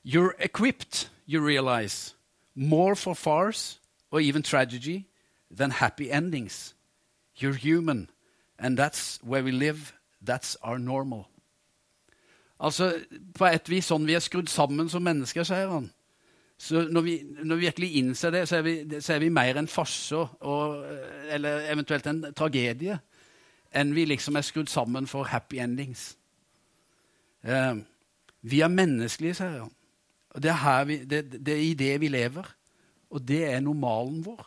You're 0.02 0.34
equipped, 0.38 1.10
you 1.26 1.44
realize, 1.44 2.14
more 2.54 2.96
for 2.96 3.14
farce 3.14 3.78
or 4.10 4.20
even 4.20 4.42
tragedy 4.42 5.04
than 5.50 5.70
happy 5.70 6.10
endings. 6.10 6.74
You're 7.36 7.52
human, 7.52 8.08
and 8.58 8.78
that's 8.78 9.18
where 9.22 9.44
we 9.44 9.52
live. 9.52 9.92
That's 10.28 10.56
our 10.62 10.78
normal. 10.78 11.26
Altså, 12.60 12.92
På 13.34 13.46
et 13.46 13.68
vis 13.68 13.90
sånn 13.90 14.06
vi 14.08 14.16
er 14.16 14.24
skrudd 14.24 14.48
sammen 14.48 14.88
som 14.88 15.04
mennesker, 15.04 15.44
sier 15.44 15.70
han. 15.70 15.90
Så 16.58 16.86
når 16.88 17.04
vi, 17.04 17.16
når 17.44 17.56
vi, 17.56 17.66
virkelig 17.66 17.90
innser 18.00 18.32
det, 18.32 18.46
så 18.48 18.56
er 18.56 18.62
vi, 18.64 19.00
så 19.00 19.14
er 19.14 19.20
vi 19.20 19.28
mer 19.28 19.58
en 19.60 19.68
farse 19.68 20.22
eller 21.30 21.68
eventuelt 21.72 22.06
en 22.06 22.22
tragedie 22.32 22.96
enn 23.76 23.92
vi 23.92 24.06
liksom 24.08 24.38
er 24.38 24.46
skrudd 24.46 24.70
sammen 24.72 25.04
for 25.10 25.28
happy 25.28 25.58
endings. 25.60 26.14
Eh, 27.44 27.76
vi 28.40 28.60
er 28.64 28.72
menneskelige, 28.72 29.36
sier 29.36 29.58
han. 29.66 29.72
Og 30.32 30.42
det 30.42 30.52
er, 30.54 30.84
vi, 30.88 30.96
det, 31.04 31.20
det 31.46 31.54
er, 31.54 31.60
i 31.60 31.74
det 31.74 32.00
vi 32.00 32.08
lever. 32.08 32.48
Og 33.10 33.28
det 33.28 33.42
er 33.50 33.60
normalen 33.60 34.24
vår. 34.24 34.46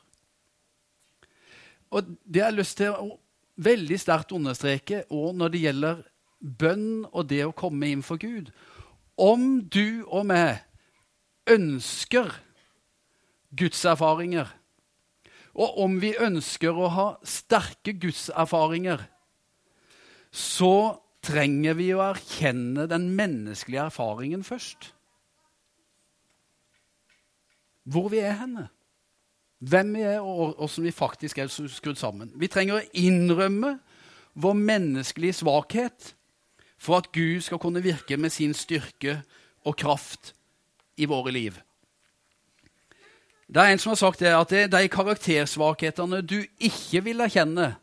Og 1.90 2.10
det 2.26 2.42
jeg 2.42 2.46
har 2.46 2.58
lyst 2.58 2.78
til 2.78 2.94
å 2.94 3.20
veldig 3.60 4.00
sterkt 4.00 4.34
understreke 4.36 5.04
og 5.14 5.36
når 5.38 5.54
det 5.54 5.64
gjelder 5.66 6.04
bønn 6.40 7.06
og 7.10 7.28
det 7.30 7.44
å 7.46 7.56
komme 7.56 7.90
inn 7.92 8.04
for 8.06 8.22
Gud. 8.22 8.52
Om 9.20 9.66
du 9.68 10.06
og 10.08 10.30
meg 10.30 10.64
ønsker 11.50 12.32
gudserfaringer, 13.60 14.48
og 15.60 15.80
om 15.84 15.98
vi 16.00 16.14
ønsker 16.22 16.78
å 16.78 16.88
ha 16.94 17.08
sterke 17.28 17.96
gudserfaringer, 18.00 19.02
så 20.32 21.02
trenger 21.26 21.76
vi 21.76 21.90
å 21.96 22.04
erkjenne 22.06 22.86
den 22.88 23.10
menneskelige 23.18 23.90
erfaringen 23.90 24.46
først. 24.46 24.94
Hvor 27.90 28.12
vi 28.14 28.22
er 28.22 28.38
henne. 28.40 28.70
Hvem 29.60 29.94
vi 29.96 30.02
er, 30.02 30.20
og 30.20 30.56
hvordan 30.56 30.86
vi 30.88 30.92
faktisk 30.92 31.38
er 31.38 31.48
skrudd 31.48 32.00
sammen. 32.00 32.32
Vi 32.36 32.48
trenger 32.48 32.80
å 32.80 32.88
innrømme 32.96 33.76
vår 34.40 34.56
menneskelige 34.56 35.42
svakhet 35.42 36.14
for 36.80 37.02
at 37.02 37.12
Gud 37.12 37.42
skal 37.44 37.60
kunne 37.60 37.84
virke 37.84 38.18
med 38.18 38.32
sin 38.32 38.54
styrke 38.56 39.20
og 39.68 39.76
kraft 39.78 40.34
i 40.96 41.08
våre 41.10 41.34
liv. 41.36 41.60
Det 43.50 43.62
er 43.62 43.74
en 43.74 43.82
som 43.82 43.92
har 43.92 44.00
sagt 44.00 44.22
det, 44.22 44.32
at 44.32 44.50
det 44.50 44.64
er 44.64 44.72
de 44.72 44.88
karaktersvakhetene 44.94 46.22
du 46.22 46.38
ikke 46.62 47.02
vil 47.04 47.20
erkjenne, 47.26 47.74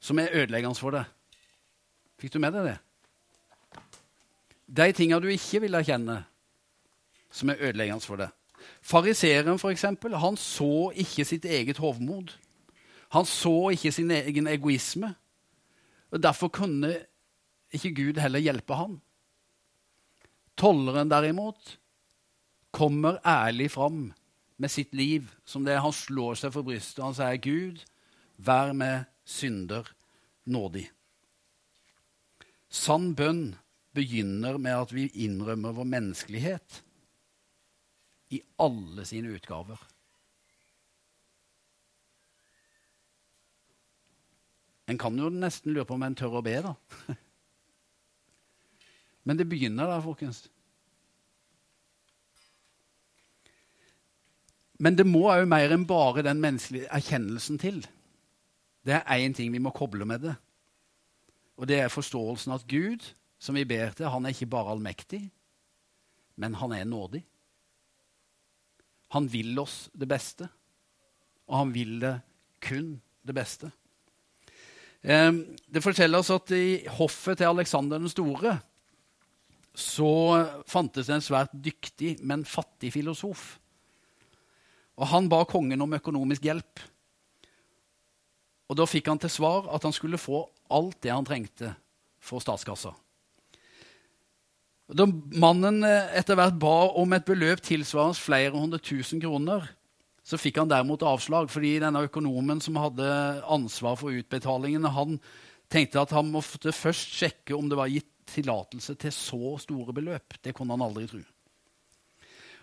som 0.00 0.18
er 0.18 0.32
ødeleggende 0.32 0.80
for 0.80 0.96
deg. 0.96 1.10
Fikk 2.18 2.34
du 2.34 2.40
med 2.42 2.56
deg 2.56 2.72
det? 2.72 2.78
De 4.66 4.92
tingene 4.96 5.20
du 5.22 5.28
ikke 5.30 5.60
vil 5.62 5.76
erkjenne, 5.76 6.22
som 7.30 7.52
er 7.52 7.60
ødeleggende 7.60 8.02
for 8.02 8.18
deg. 8.24 8.32
Fariseeren, 8.80 9.58
eksempel, 9.70 10.14
han 10.14 10.36
så 10.36 10.90
ikke 10.94 11.24
sitt 11.24 11.44
eget 11.44 11.78
hovmod. 11.82 12.32
Han 13.12 13.26
så 13.28 13.70
ikke 13.74 13.92
sin 13.92 14.10
egen 14.10 14.48
egoisme. 14.48 15.14
og 16.10 16.22
Derfor 16.22 16.48
kunne 16.48 16.96
ikke 17.72 17.94
Gud 17.94 18.20
heller 18.20 18.40
hjelpe 18.40 18.74
han. 18.74 19.00
Tolleren 20.56 21.10
derimot 21.10 21.78
kommer 22.72 23.18
ærlig 23.24 23.70
fram 23.70 24.12
med 24.56 24.70
sitt 24.70 24.94
liv 24.94 25.28
som 25.44 25.64
det 25.64 25.80
han 25.80 25.92
slår 25.92 26.38
seg 26.40 26.52
for 26.54 26.64
brystet. 26.66 27.04
Han 27.04 27.16
sier, 27.16 27.36
'Gud, 27.36 27.84
vær 28.36 28.72
med 28.72 29.04
synder 29.24 29.88
nådig'. 30.46 30.88
Sann 32.68 33.14
bønn 33.14 33.54
begynner 33.92 34.56
med 34.56 34.72
at 34.72 34.94
vi 34.94 35.10
innrømmer 35.24 35.74
vår 35.76 35.84
menneskelighet 35.84 36.82
i 38.32 38.40
alle 38.62 39.04
sine 39.08 39.32
utgaver. 39.36 39.80
En 44.88 44.98
kan 44.98 45.16
jo 45.18 45.28
nesten 45.30 45.72
lure 45.72 45.86
på 45.88 45.96
om 45.96 46.02
en 46.04 46.16
tør 46.18 46.40
å 46.40 46.44
be, 46.44 46.56
da. 46.64 46.74
Men 49.26 49.38
det 49.38 49.46
begynner 49.48 49.86
der, 49.86 50.02
folkens. 50.02 50.44
Men 54.82 54.96
det 54.98 55.06
må 55.06 55.28
òg 55.30 55.46
mer 55.46 55.70
enn 55.70 55.86
bare 55.86 56.24
den 56.26 56.40
menneskelige 56.42 56.90
erkjennelsen 56.90 57.60
til. 57.62 57.84
Det 58.82 58.96
er 58.98 59.20
én 59.22 59.36
ting 59.36 59.52
vi 59.54 59.62
må 59.62 59.70
koble 59.70 60.08
med 60.08 60.24
det. 60.26 60.34
Og 61.54 61.68
det 61.70 61.78
er 61.78 61.92
forståelsen 61.92 62.56
at 62.56 62.66
Gud, 62.66 63.04
som 63.38 63.54
vi 63.54 63.62
ber 63.68 63.94
til, 63.94 64.10
han 64.10 64.26
er 64.26 64.34
ikke 64.34 64.50
bare 64.50 64.74
allmektig, 64.74 65.28
men 66.34 66.58
han 66.58 66.74
er 66.74 66.88
nådig. 66.88 67.22
Han 69.12 69.28
vil 69.28 69.58
oss 69.60 69.86
det 69.92 70.08
beste, 70.08 70.48
og 71.48 71.58
han 71.58 71.72
vil 71.74 71.98
det 72.00 72.16
kun 72.64 72.94
det 73.22 73.34
beste. 73.36 73.68
Det 75.02 75.82
forteller 75.82 76.22
oss 76.22 76.30
at 76.32 76.52
i 76.54 76.84
hoffet 76.98 77.40
til 77.40 77.50
Aleksander 77.50 78.00
den 78.00 78.12
store 78.12 78.56
så 79.72 80.12
fantes 80.68 81.08
det 81.08 81.16
en 81.16 81.24
svært 81.24 81.52
dyktig, 81.52 82.18
men 82.20 82.44
fattig 82.44 82.92
filosof. 82.92 83.56
Og 85.00 85.08
Han 85.08 85.28
ba 85.32 85.42
kongen 85.48 85.80
om 85.80 85.96
økonomisk 85.96 86.44
hjelp. 86.44 86.82
Og 88.68 88.76
Da 88.76 88.84
fikk 88.88 89.08
han 89.08 89.18
til 89.18 89.32
svar 89.32 89.68
at 89.74 89.82
han 89.82 89.92
skulle 89.92 90.20
få 90.20 90.44
alt 90.70 91.00
det 91.02 91.12
han 91.12 91.24
trengte 91.24 91.74
for 92.20 92.40
statskassa. 92.40 92.92
Da 94.92 95.06
mannen 95.40 95.80
eh, 95.88 96.10
etter 96.18 96.36
hvert 96.36 96.58
ba 96.60 96.76
om 97.00 97.14
et 97.16 97.24
beløp 97.24 97.62
tilsvarende 97.64 98.18
flere 98.20 98.52
hundre 98.56 98.80
tusen 98.82 99.22
kroner, 99.22 99.64
så 100.22 100.38
fikk 100.38 100.60
han 100.60 100.70
derimot 100.70 101.02
avslag, 101.06 101.48
fordi 101.50 101.78
denne 101.82 102.04
økonomen 102.06 102.60
som 102.62 102.78
hadde 102.78 103.06
ansvar 103.50 103.96
for 103.98 104.14
utbetalingene, 104.14 104.92
han 104.94 105.18
tenkte 105.72 106.02
at 106.02 106.12
han 106.14 106.30
måtte 106.30 106.74
først 106.76 107.16
sjekke 107.16 107.56
om 107.56 107.70
det 107.70 107.78
var 107.80 107.90
gitt 107.90 108.10
tillatelse 108.32 108.94
til 109.00 109.14
så 109.14 109.56
store 109.64 109.94
beløp. 109.96 110.36
Det 110.44 110.54
kunne 110.54 110.76
han 110.76 110.84
aldri 110.84 111.08
tro. 111.10 111.22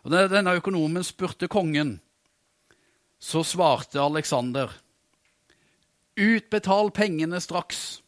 Og 0.06 0.14
da 0.14 0.28
denne 0.32 0.56
økonomen 0.56 1.04
spurte 1.04 1.50
kongen, 1.52 1.98
så 3.20 3.44
svarte 3.44 4.00
Aleksander 4.00 4.72
Utbetal 6.20 6.90
pengene 6.92 7.40
straks. 7.40 8.02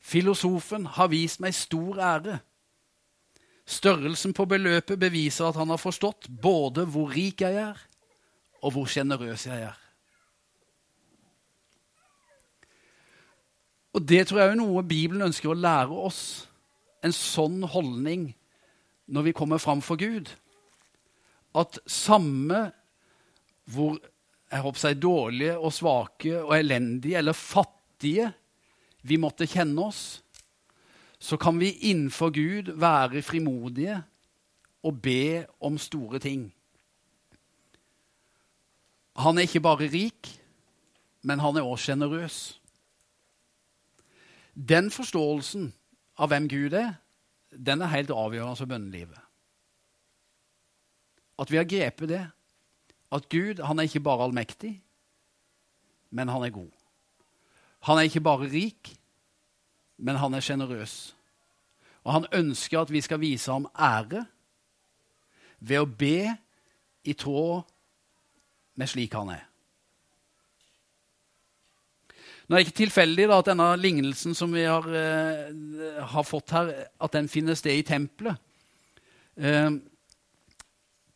Filosofen 0.00 0.84
har 0.96 1.08
vist 1.08 1.40
meg 1.40 1.54
stor 1.56 1.96
ære. 1.96 2.40
Størrelsen 3.66 4.30
på 4.36 4.46
beløpet 4.46 4.98
beviser 5.00 5.48
at 5.48 5.58
han 5.58 5.72
har 5.72 5.82
forstått 5.82 6.28
både 6.30 6.84
hvor 6.86 7.10
rik 7.10 7.42
jeg 7.42 7.58
er, 7.58 7.80
og 8.62 8.76
hvor 8.76 8.86
sjenerøs 8.90 9.46
jeg 9.48 9.66
er. 9.66 9.76
Og 13.96 14.04
Det 14.04 14.26
tror 14.28 14.42
jeg 14.42 14.52
er 14.52 14.58
noe 14.60 14.84
Bibelen 14.84 15.24
ønsker 15.24 15.50
å 15.50 15.56
lære 15.56 16.02
oss. 16.08 16.20
En 17.02 17.14
sånn 17.16 17.62
holdning 17.64 18.28
når 19.08 19.30
vi 19.30 19.36
kommer 19.36 19.62
fram 19.62 19.80
for 19.84 19.96
Gud. 19.96 20.28
At 21.56 21.78
samme 21.88 22.66
hvor 23.72 23.96
jeg 24.52 24.62
håper 24.62 24.78
seg, 24.82 25.00
dårlige 25.02 25.56
og 25.58 25.72
svake 25.74 26.36
og 26.38 26.52
elendige 26.54 27.18
eller 27.18 27.34
fattige 27.34 28.28
vi 29.06 29.18
måtte 29.18 29.48
kjenne 29.48 29.88
oss, 29.88 30.20
så 31.26 31.36
kan 31.36 31.58
vi 31.58 31.70
innenfor 31.70 32.30
Gud 32.30 32.72
være 32.78 33.22
frimodige 33.22 34.02
og 34.82 35.02
be 35.02 35.46
om 35.60 35.78
store 35.78 36.18
ting. 36.22 36.52
Han 39.16 39.38
er 39.38 39.48
ikke 39.48 39.60
bare 39.60 39.88
rik, 39.90 40.28
men 41.22 41.42
han 41.42 41.56
er 41.56 41.66
også 41.66 41.84
sjenerøs. 41.84 42.60
Den 44.54 44.90
forståelsen 44.90 45.72
av 46.18 46.30
hvem 46.30 46.46
Gud 46.48 46.76
er, 46.78 46.94
den 47.50 47.82
er 47.82 47.90
helt 47.90 48.14
avgjørende 48.14 48.56
for 48.56 48.70
bønnelivet. 48.70 49.18
At 51.38 51.50
vi 51.50 51.58
har 51.58 51.66
grepet 51.66 52.08
det. 52.08 52.22
At 53.12 53.28
Gud 53.28 53.64
han 53.64 53.78
er 53.78 53.90
ikke 53.90 54.00
bare 54.00 54.24
allmektig, 54.24 54.76
men 56.10 56.28
han 56.28 56.42
er 56.42 56.54
god. 56.54 56.70
Han 57.90 57.98
er 57.98 58.06
ikke 58.06 58.22
bare 58.22 58.50
rik, 58.52 58.94
men 59.96 60.16
han 60.16 60.34
er 60.34 60.40
sjenerøs. 60.40 61.15
Og 62.06 62.12
han 62.14 62.28
ønsker 62.38 62.84
at 62.84 62.92
vi 62.94 63.02
skal 63.02 63.20
vise 63.20 63.50
ham 63.50 63.66
ære 63.74 64.22
ved 65.58 65.82
å 65.82 65.90
be 65.90 66.30
i 67.06 67.14
tråd 67.18 67.66
med 68.78 68.90
slik 68.90 69.16
han 69.16 69.32
er. 69.34 69.42
Nå 72.46 72.54
er 72.54 72.62
det 72.62 72.68
ikke 72.68 72.78
tilfeldig 72.84 73.26
da, 73.26 73.40
at 73.40 73.48
denne 73.50 73.66
lignelsen 73.80 74.36
som 74.38 74.52
vi 74.54 74.62
har, 74.68 74.86
eh, 74.86 76.02
har, 76.12 76.22
fått 76.22 76.54
her, 76.54 76.70
at 77.02 77.16
den 77.16 77.26
finner 77.28 77.58
sted 77.58 77.74
i 77.74 77.82
tempelet. 77.82 78.38
Eh, 79.36 79.70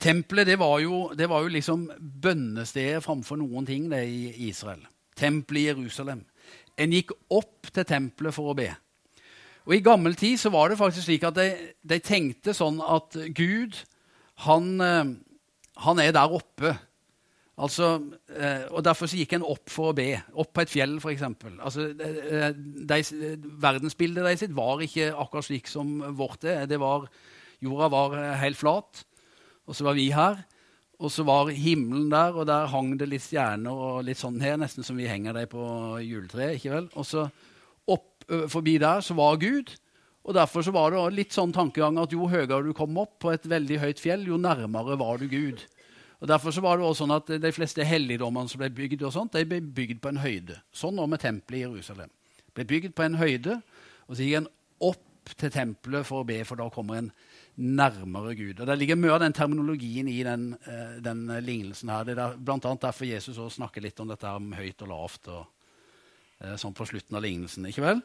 tempelet 0.01 0.49
det 0.49 0.59
var, 0.59 0.81
jo, 0.83 1.13
det 1.15 1.29
var 1.31 1.45
jo 1.45 1.55
liksom 1.55 1.87
bønnestedet 2.01 3.05
framfor 3.05 3.39
noen 3.39 3.69
ting 3.69 3.87
det 3.93 4.03
i 4.11 4.49
Israel. 4.49 4.83
Tempelet 5.15 5.61
i 5.63 5.69
Jerusalem. 5.71 6.25
En 6.75 6.99
gikk 6.99 7.15
opp 7.31 7.71
til 7.71 7.87
tempelet 7.87 8.35
for 8.35 8.51
å 8.51 8.59
be. 8.59 8.73
Og 9.69 9.77
I 9.77 9.83
gammel 9.85 10.17
tid 10.19 10.39
så 10.41 10.53
var 10.53 10.71
det 10.71 10.79
faktisk 10.81 11.07
slik 11.07 11.25
at 11.29 11.37
de, 11.37 11.49
de 11.85 11.99
tenkte 12.03 12.55
sånn 12.57 12.81
at 12.81 13.17
Gud, 13.37 13.77
han, 14.47 14.71
eh, 14.85 15.11
han 15.85 16.01
er 16.03 16.15
der 16.17 16.37
oppe. 16.37 16.75
Altså, 17.61 17.91
eh, 18.33 18.65
og 18.73 18.85
Derfor 18.87 19.11
så 19.11 19.19
gikk 19.21 19.35
en 19.37 19.45
opp 19.45 19.69
for 19.69 19.91
å 19.91 19.97
be. 19.97 20.15
Opp 20.33 20.55
på 20.57 20.65
et 20.65 20.73
fjell, 20.73 20.97
f.eks. 21.01 21.27
Altså, 21.61 21.91
de, 21.93 23.01
verdensbildet 23.61 24.25
deres 24.25 24.57
var 24.57 24.81
ikke 24.85 25.11
akkurat 25.13 25.49
slik 25.51 25.69
som 25.69 25.99
vårt 26.17 26.47
er. 26.49 26.65
Det 26.71 26.81
var, 26.81 27.05
jorda 27.61 27.91
var 27.93 28.17
helt 28.41 28.61
flat, 28.61 29.05
og 29.69 29.77
så 29.77 29.91
var 29.91 29.99
vi 29.99 30.09
her. 30.15 30.41
Og 31.01 31.13
så 31.13 31.25
var 31.25 31.49
himmelen 31.57 32.11
der, 32.13 32.35
og 32.37 32.49
der 32.49 32.69
hang 32.69 32.93
det 33.01 33.09
litt 33.09 33.25
stjerner 33.25 33.73
og 33.73 34.03
litt 34.05 34.21
sånn 34.21 34.41
her, 34.43 34.59
nesten 34.61 34.85
som 34.85 34.99
vi 35.01 35.09
henger 35.09 35.37
dem 35.37 35.49
på 35.49 35.63
juletreet. 36.05 36.59
ikke 36.59 36.75
vel? 36.75 36.91
Og 36.93 37.09
så 37.09 37.29
forbi 38.51 38.79
der 38.79 39.03
så 39.05 39.17
var 39.19 39.41
Gud. 39.43 39.75
Og 40.25 40.37
Derfor 40.37 40.63
så 40.63 40.73
var 40.75 40.93
det 40.93 41.03
litt 41.17 41.35
sånn 41.35 41.53
tankegang 41.53 41.99
at 41.99 42.13
jo 42.13 42.29
høyere 42.29 42.63
du 42.63 42.75
kom 42.77 42.99
opp 43.01 43.19
på 43.25 43.33
et 43.33 43.47
veldig 43.49 43.81
høyt 43.81 44.03
fjell, 44.03 44.27
jo 44.29 44.37
nærmere 44.41 44.99
var 45.01 45.19
du 45.19 45.27
Gud. 45.31 45.65
Og 46.21 46.29
Derfor 46.29 46.53
så 46.53 46.61
var 46.61 46.77
det 46.77 46.85
også 46.85 47.07
sånn 47.07 47.17
at 47.17 47.31
De 47.41 47.53
fleste 47.57 47.85
helligdommene 47.87 48.51
som 48.53 48.61
ble 48.61 48.69
bygd, 48.77 49.03
og 49.09 49.15
sånt, 49.15 49.33
de 49.33 49.49
ble 49.49 49.63
bygd 49.65 50.03
på 50.05 50.13
en 50.13 50.21
høyde. 50.21 50.61
Sånn 50.77 50.99
nå 50.99 51.07
med 51.09 51.23
tempelet 51.23 51.63
i 51.63 51.65
Jerusalem. 51.65 52.13
Ble 52.55 52.67
bygd 52.69 52.95
på 52.95 53.07
en 53.07 53.17
høyde, 53.17 53.61
og 54.07 54.17
så 54.17 54.27
gikk 54.27 54.43
en 54.43 54.51
opp 54.91 55.33
til 55.41 55.53
tempelet 55.55 56.07
for 56.07 56.21
å 56.21 56.29
be, 56.29 56.41
for 56.45 56.61
da 56.61 56.69
kommer 56.73 57.01
en 57.01 57.11
nærmere 57.57 58.35
Gud. 58.37 58.61
Og 58.61 58.67
Det 58.69 58.77
ligger 58.79 59.01
mye 59.01 59.15
av 59.15 59.23
den 59.25 59.37
terminologien 59.37 60.09
i 60.09 60.21
den, 60.27 60.53
den 61.01 61.27
lignelsen. 61.45 61.89
her. 61.89 62.05
Det 62.05 62.19
er 62.19 62.37
blant 62.37 62.65
annet 62.69 62.85
derfor 62.85 63.09
Jesus 63.09 63.39
også 63.39 63.61
snakker 63.61 63.85
litt 63.85 64.01
om 64.01 64.09
dette 64.09 64.29
om 64.29 64.53
høyt 64.53 64.83
og 64.83 64.89
lavt. 64.89 65.29
og 65.29 65.47
sånn 66.57 66.75
på 66.77 66.87
slutten 66.89 67.17
av 67.17 67.23
lignelsen. 67.23 67.67
ikke 67.69 67.85
vel? 67.85 68.03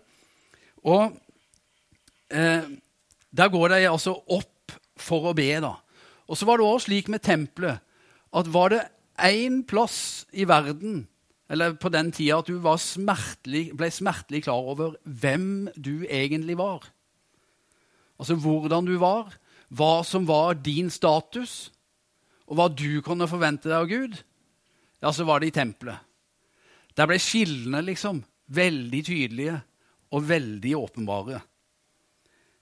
Og 0.85 1.15
eh, 2.31 2.67
Der 3.35 3.51
går 3.51 3.73
de 3.73 3.81
altså 3.89 4.15
opp 4.31 4.75
for 4.95 5.31
å 5.31 5.35
be. 5.35 5.49
da. 5.59 5.75
Og 6.27 6.37
så 6.37 6.47
var 6.47 6.57
det 6.57 6.65
også 6.65 6.87
slik 6.87 7.09
med 7.11 7.23
tempelet 7.25 7.81
at 8.35 8.47
var 8.51 8.71
det 8.71 8.85
én 9.21 9.61
plass 9.67 10.25
i 10.33 10.47
verden 10.47 11.05
eller 11.49 11.75
på 11.77 11.91
den 11.93 12.09
tida 12.11 12.39
at 12.41 12.49
du 12.49 12.57
smertelig, 12.81 13.69
ble 13.77 13.89
smertelig 13.93 14.43
klar 14.47 14.65
over 14.73 14.95
hvem 15.03 15.69
du 15.77 16.05
egentlig 16.09 16.57
var. 16.57 16.87
Altså 18.17 18.35
hvordan 18.35 18.87
du 18.87 18.97
var, 18.97 19.35
hva 19.69 20.03
som 20.03 20.25
var 20.25 20.57
din 20.57 20.89
status, 20.89 21.71
og 22.45 22.57
hva 22.57 22.67
du 22.69 23.01
kunne 23.05 23.27
forvente 23.29 23.69
deg 23.69 23.77
av 23.77 23.89
Gud, 23.89 24.17
ja, 25.01 25.11
så 25.11 25.25
var 25.25 25.41
det 25.41 25.51
i 25.51 25.55
tempelet. 25.55 26.01
Der 26.95 27.09
ble 27.09 27.17
skillene 27.21 27.81
liksom 27.85 28.23
veldig 28.55 29.01
tydelige 29.05 29.59
og 30.11 30.27
veldig 30.29 30.75
åpenbare. 30.77 31.41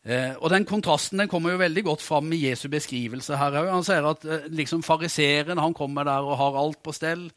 Eh, 0.04 0.36
og 0.36 0.50
Den 0.52 0.66
kontrasten 0.68 1.20
den 1.20 1.30
kommer 1.32 1.54
jo 1.54 1.62
veldig 1.62 1.84
godt 1.84 2.02
fram 2.04 2.32
i 2.34 2.42
Jesu 2.44 2.68
beskrivelse 2.70 3.38
her. 3.40 3.56
Han 3.72 3.86
sier 3.88 4.04
at 4.10 4.26
eh, 4.26 4.48
liksom 4.52 4.84
fariseeren 4.84 5.62
han 5.62 5.74
kommer 5.74 6.04
der 6.04 6.28
og 6.28 6.38
har 6.38 6.60
alt 6.60 6.82
på 6.84 6.92
stell. 6.92 7.30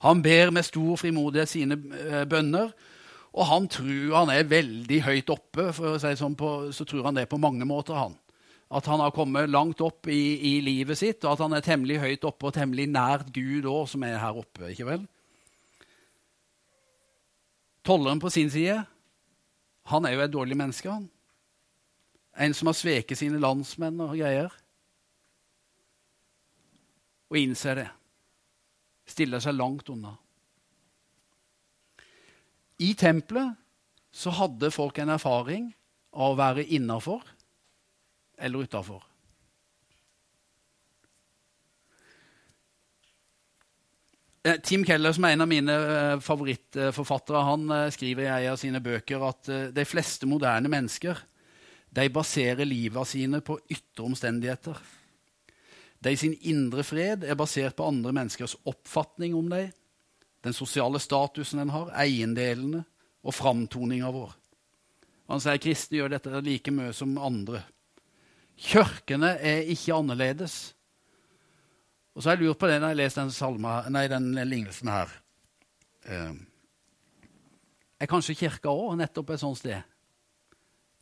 Han 0.00 0.22
ber 0.22 0.50
med 0.50 0.64
stor 0.64 0.96
frimodighet 0.96 1.48
sine 1.48 1.76
eh, 1.76 2.24
bønner. 2.24 2.72
Og 3.36 3.44
han 3.44 3.66
tror 3.68 4.14
han 4.16 4.32
er 4.32 4.48
veldig 4.48 5.02
høyt 5.04 5.30
oppe. 5.30 5.72
for 5.76 5.92
å 5.96 5.98
si 6.00 6.14
sånn 6.16 6.36
på, 6.36 6.72
Så 6.72 6.84
tror 6.84 7.04
han 7.04 7.14
det 7.14 7.28
på 7.28 7.38
mange 7.38 7.64
måter. 7.64 7.94
han. 7.94 8.16
At 8.70 8.86
han 8.86 9.00
har 9.00 9.10
kommet 9.10 9.50
langt 9.50 9.80
opp 9.80 10.08
i, 10.08 10.56
i 10.56 10.60
livet 10.60 10.98
sitt, 10.98 11.24
og 11.24 11.32
at 11.32 11.38
han 11.38 11.52
er 11.52 11.60
temmelig 11.60 12.00
høyt 12.00 12.24
oppe 12.24 12.46
og 12.46 12.54
temmelig 12.54 12.88
nært 12.88 13.32
Gud 13.32 13.64
òg, 13.64 13.86
som 13.88 14.02
er 14.02 14.18
her 14.18 14.32
oppe. 14.32 14.70
ikke 14.70 14.86
vel? 14.86 15.06
Tolleren 17.84 18.18
på 18.18 18.30
sin 18.30 18.50
side 18.50 18.86
han 19.86 20.06
er 20.06 20.16
jo 20.16 20.24
et 20.24 20.34
dårlig 20.34 20.56
menneske. 20.58 20.90
han. 20.90 21.08
En 22.36 22.54
som 22.54 22.66
har 22.66 22.76
sveket 22.76 23.18
sine 23.18 23.38
landsmenn 23.40 24.00
og 24.02 24.16
greier. 24.18 24.52
Og 27.30 27.38
innser 27.38 27.80
det. 27.80 27.88
Stiller 29.06 29.40
seg 29.40 29.54
langt 29.54 29.88
unna. 29.88 30.16
I 32.82 32.92
tempelet 32.98 33.54
så 34.12 34.32
hadde 34.34 34.74
folk 34.74 34.98
en 34.98 35.14
erfaring 35.14 35.70
av 36.12 36.34
å 36.34 36.38
være 36.38 36.66
innafor 36.76 37.22
eller 38.36 38.66
utafor. 38.66 39.05
Tim 44.62 44.84
Keller, 44.86 45.14
som 45.16 45.24
er 45.26 45.34
en 45.34 45.42
av 45.42 45.48
mine 45.50 45.74
eh, 45.74 46.18
favorittforfattere, 46.22 47.44
han 47.48 47.70
eh, 47.74 47.88
skriver 47.94 48.26
i 48.26 48.28
en 48.46 48.52
av 48.52 48.60
sine 48.60 48.82
bøker 48.84 49.24
at 49.26 49.50
de 49.74 49.86
fleste 49.88 50.28
moderne 50.28 50.70
mennesker 50.70 51.22
de 51.96 52.04
baserer 52.12 52.68
livet 52.68 53.08
sine 53.08 53.40
på 53.44 53.56
ytre 53.72 54.04
omstendigheter. 54.06 54.78
De 56.04 56.12
sin 56.18 56.34
indre 56.46 56.84
fred 56.84 57.24
er 57.24 57.38
basert 57.38 57.76
på 57.78 57.86
andre 57.88 58.12
menneskers 58.14 58.56
oppfatning 58.68 59.34
om 59.34 59.48
dem, 59.50 59.70
den 60.44 60.54
sosiale 60.54 61.00
statusen 61.02 61.62
en 61.62 61.72
har, 61.74 61.90
eiendelene 61.98 62.84
og 63.26 63.34
framtoninga 63.34 64.12
vår. 64.14 64.34
Han 65.32 65.42
sier 65.42 65.58
kristne 65.58 65.98
gjør 65.98 66.12
dette 66.14 66.42
like 66.44 66.70
mye 66.70 66.92
som 66.94 67.16
andre. 67.18 67.64
Kirkene 68.56 69.34
er 69.42 69.66
ikke 69.72 69.96
annerledes. 69.96 70.75
Og 72.16 72.22
så 72.22 72.30
har 72.30 72.38
jeg 72.38 72.46
lurt 72.46 72.60
på 72.62 72.68
det 72.70 72.78
når 72.80 72.94
jeg 72.94 73.00
lest 73.02 73.18
den, 73.20 73.30
salma, 73.34 73.74
nei, 73.92 74.06
den 74.08 74.30
lignelsen 74.48 74.88
her. 74.88 75.10
Eh, 76.08 76.32
er 78.00 78.08
kanskje 78.08 78.38
kirka 78.40 78.72
òg 78.72 78.94
nettopp 78.96 79.34
et 79.34 79.42
sånt 79.42 79.60
sted? 79.60 79.84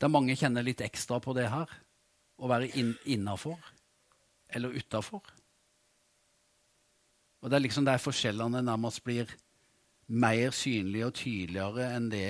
Der 0.03 0.11
mange 0.11 0.35
kjenner 0.35 0.67
litt 0.67 0.83
ekstra 0.83 1.21
på 1.23 1.37
det 1.39 1.47
her. 1.53 1.71
Å 2.43 2.51
være 2.51 2.67
inn, 2.81 2.97
innafor 3.07 3.61
eller 4.55 4.75
utafor. 4.75 5.23
Og 7.43 7.51
det 7.51 7.61
er 7.61 7.63
liksom 7.63 7.87
der 7.87 8.03
forskjellene 8.03 8.65
nærmest 8.67 9.05
blir 9.07 9.31
mer 10.11 10.51
synlige 10.51 11.13
og 11.13 11.15
tydeligere 11.19 11.93
enn 11.95 12.11
det, 12.11 12.27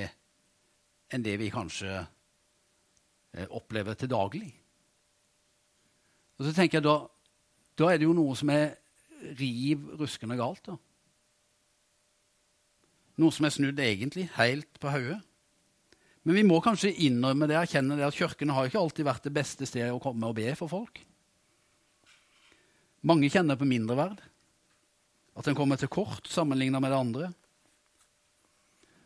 enn 1.09 1.25
det 1.25 1.39
vi 1.41 1.49
kanskje 1.55 1.91
eh, 2.03 3.49
opplever 3.49 3.97
til 3.97 4.13
daglig. 4.13 4.53
Og 6.37 6.49
så 6.49 6.53
tenker 6.53 6.83
jeg 6.83 6.89
da, 6.89 6.99
da 7.79 7.91
er 7.91 7.99
det 7.99 8.07
jo 8.09 8.17
noe 8.17 8.35
som 8.39 8.51
er 8.55 8.77
riv 9.39 9.87
ruskende 9.99 10.37
galt. 10.39 10.67
da. 10.67 10.77
Noe 13.23 13.35
som 13.35 13.47
er 13.47 13.55
snudd 13.55 13.81
egentlig 13.81 14.29
helt 14.37 14.81
på 14.83 14.91
hodet. 14.91 15.21
Men 16.25 16.39
vi 16.39 16.45
må 16.49 16.61
kanskje 16.65 16.95
innrømme 17.05 17.47
det, 17.51 17.57
erkjenne 17.59 17.99
det 17.99 18.07
at 18.07 18.17
kirkene 18.17 18.55
har 18.57 18.69
ikke 18.69 18.81
alltid 18.81 19.07
vært 19.07 19.27
det 19.27 19.35
beste 19.37 19.69
stedet 19.69 19.93
å 19.93 20.01
komme 20.03 20.31
og 20.31 20.39
be 20.39 20.55
for 20.57 20.73
folk. 20.73 21.03
Mange 23.05 23.29
kjenner 23.29 23.59
på 23.61 23.69
mindreverd. 23.69 24.23
At 25.37 25.49
en 25.51 25.57
kommer 25.59 25.77
til 25.77 25.91
kort 25.93 26.29
sammenlignet 26.31 26.81
med 26.81 26.95
det 26.95 27.01
andre. 27.01 27.33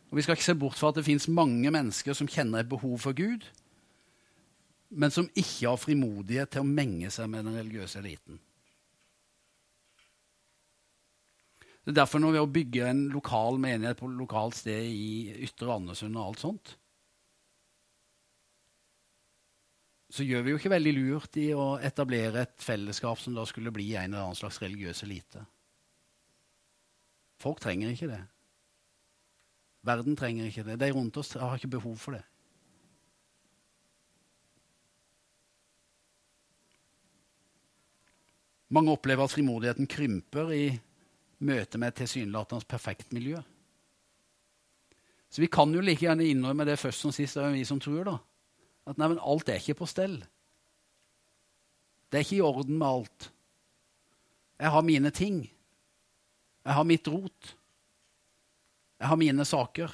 Og 0.09 0.17
Vi 0.17 0.23
skal 0.23 0.37
ikke 0.37 0.47
se 0.47 0.55
bort 0.55 0.77
fra 0.79 0.89
at 0.89 0.95
det 0.95 1.05
fins 1.05 1.27
mange 1.27 1.71
mennesker 1.71 2.15
som 2.17 2.29
kjenner 2.29 2.63
et 2.63 2.69
behov 2.69 2.97
for 3.03 3.13
Gud, 3.13 3.43
men 4.89 5.11
som 5.13 5.27
ikke 5.35 5.67
har 5.67 5.77
frimodighet 5.77 6.49
til 6.49 6.63
å 6.63 6.69
menge 6.69 7.11
seg 7.13 7.29
med 7.29 7.45
den 7.45 7.59
religiøse 7.59 7.99
eliten. 7.99 8.39
Det 11.89 11.95
er 11.95 12.03
derfor 12.03 12.21
når 12.21 12.35
vi 12.35 12.41
bygger 12.53 12.85
en 12.85 12.99
lokal 13.09 13.55
menighet 13.57 13.97
på 13.97 14.05
et 14.05 14.17
lokalt 14.19 14.53
sted 14.59 14.91
i 14.93 15.31
Ytre 15.41 15.73
Andesund 15.73 16.19
og 16.19 16.27
alt 16.27 16.41
sånt, 16.43 16.71
så 20.13 20.21
gjør 20.21 20.43
vi 20.45 20.51
jo 20.53 20.59
ikke 20.59 20.69
veldig 20.69 20.91
lurt 20.93 21.39
i 21.41 21.47
å 21.57 21.79
etablere 21.81 22.43
et 22.43 22.61
fellesskap 22.61 23.17
som 23.17 23.33
da 23.33 23.41
skulle 23.49 23.73
bli 23.73 23.87
en 23.95 24.13
eller 24.13 24.21
annen 24.21 24.37
slags 24.37 24.59
religiøs 24.61 25.01
elite. 25.07 25.41
Folk 27.41 27.57
trenger 27.63 27.95
ikke 27.95 28.11
det. 28.11 28.19
Verden 29.89 30.19
trenger 30.19 30.51
ikke 30.51 30.67
det. 30.67 30.75
De 30.83 30.91
rundt 30.93 31.17
oss 31.17 31.33
har 31.41 31.57
ikke 31.57 31.71
behov 31.73 31.95
for 31.97 32.19
det. 32.19 32.21
Mange 38.77 38.93
opplever 38.93 39.25
at 39.25 39.33
frimodigheten 39.33 39.89
krymper 39.89 40.53
i 40.53 40.63
møte 41.39 41.79
med 41.79 41.93
et 41.93 42.01
tilsynelatende 42.03 42.67
perfekt 42.69 43.13
miljø. 43.15 43.39
Så 45.29 45.43
vi 45.43 45.49
kan 45.51 45.71
jo 45.73 45.83
like 45.83 46.03
gjerne 46.03 46.25
innrømme 46.25 46.65
det 46.65 46.79
først 46.81 47.05
som 47.05 47.13
sist, 47.13 47.37
det 47.37 47.45
er 47.45 47.53
vi 47.53 47.65
som 47.67 47.79
tror, 47.81 48.03
da. 48.07 48.17
At 48.89 48.97
nei, 48.97 49.11
men 49.11 49.21
alt 49.21 49.49
er 49.49 49.61
ikke 49.61 49.77
på 49.83 49.87
stell. 49.89 50.17
Det 52.09 52.17
er 52.17 52.25
ikke 52.25 52.39
i 52.39 52.45
orden 52.45 52.79
med 52.79 52.87
alt. 52.87 53.29
Jeg 54.59 54.73
har 54.73 54.85
mine 54.85 55.11
ting. 55.13 55.43
Jeg 56.65 56.73
har 56.73 56.87
mitt 56.87 57.07
rot. 57.07 57.53
Jeg 58.99 59.07
har 59.07 59.19
mine 59.21 59.45
saker. 59.45 59.93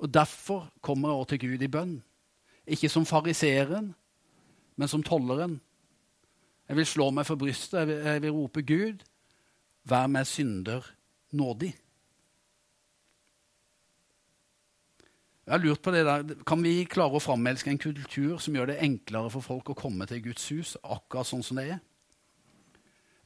Og 0.00 0.10
derfor 0.10 0.70
kommer 0.80 1.12
jeg 1.12 1.20
også 1.20 1.30
til 1.34 1.42
Gud 1.44 1.62
i 1.62 1.70
bønn. 1.70 1.94
Ikke 2.66 2.88
som 2.88 3.06
fariseeren, 3.06 3.92
men 4.76 4.88
som 4.88 5.04
tolleren. 5.04 5.60
Jeg 6.68 6.76
vil 6.80 6.88
slå 6.88 7.10
meg 7.12 7.28
for 7.28 7.38
brystet, 7.38 7.92
jeg 7.92 8.22
vil 8.24 8.32
rope 8.32 8.62
Gud, 8.64 9.04
vær 9.88 10.06
meg 10.10 10.28
synder 10.28 10.86
nådig. 11.34 11.72
Jeg 15.44 15.52
har 15.52 15.60
lurt 15.60 15.82
på 15.84 15.92
det 15.92 16.04
der, 16.06 16.22
Kan 16.46 16.62
vi 16.64 16.86
klare 16.88 17.18
å 17.18 17.20
framelske 17.20 17.70
en 17.70 17.78
kultur 17.78 18.38
som 18.40 18.54
gjør 18.56 18.72
det 18.72 18.78
enklere 18.80 19.30
for 19.30 19.44
folk 19.44 19.70
å 19.70 19.76
komme 19.76 20.06
til 20.08 20.22
Guds 20.24 20.46
hus 20.54 20.76
akkurat 20.80 21.28
sånn 21.28 21.44
som 21.44 21.60
det 21.60 21.66
er? 21.74 21.82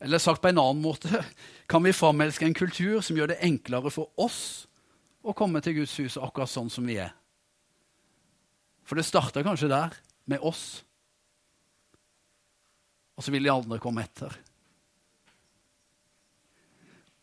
Eller 0.03 0.19
sagt 0.23 0.43
på 0.43 0.51
en 0.51 0.59
annen 0.59 0.83
måte 0.83 1.11
kan 1.71 1.83
vi 1.83 1.95
framelske 1.95 2.47
en 2.47 2.59
kultur 2.59 3.01
som 3.03 3.17
gjør 3.19 3.33
det 3.33 3.43
enklere 3.47 3.91
for 3.95 4.11
oss 4.19 4.67
å 5.23 5.35
komme 5.35 5.63
til 5.63 5.81
Guds 5.81 5.95
hus 5.99 6.19
akkurat 6.19 6.51
sånn 6.51 6.71
som 6.71 6.87
vi 6.87 6.99
er? 7.03 7.15
For 8.89 8.99
det 8.99 9.07
starter 9.07 9.45
kanskje 9.45 9.69
der, 9.71 9.95
med 10.25 10.41
oss. 10.41 10.83
Og 13.19 13.25
så 13.25 13.33
vil 13.35 13.45
de 13.45 13.53
andre 13.53 13.79
komme 13.83 14.03
etter. 14.07 14.33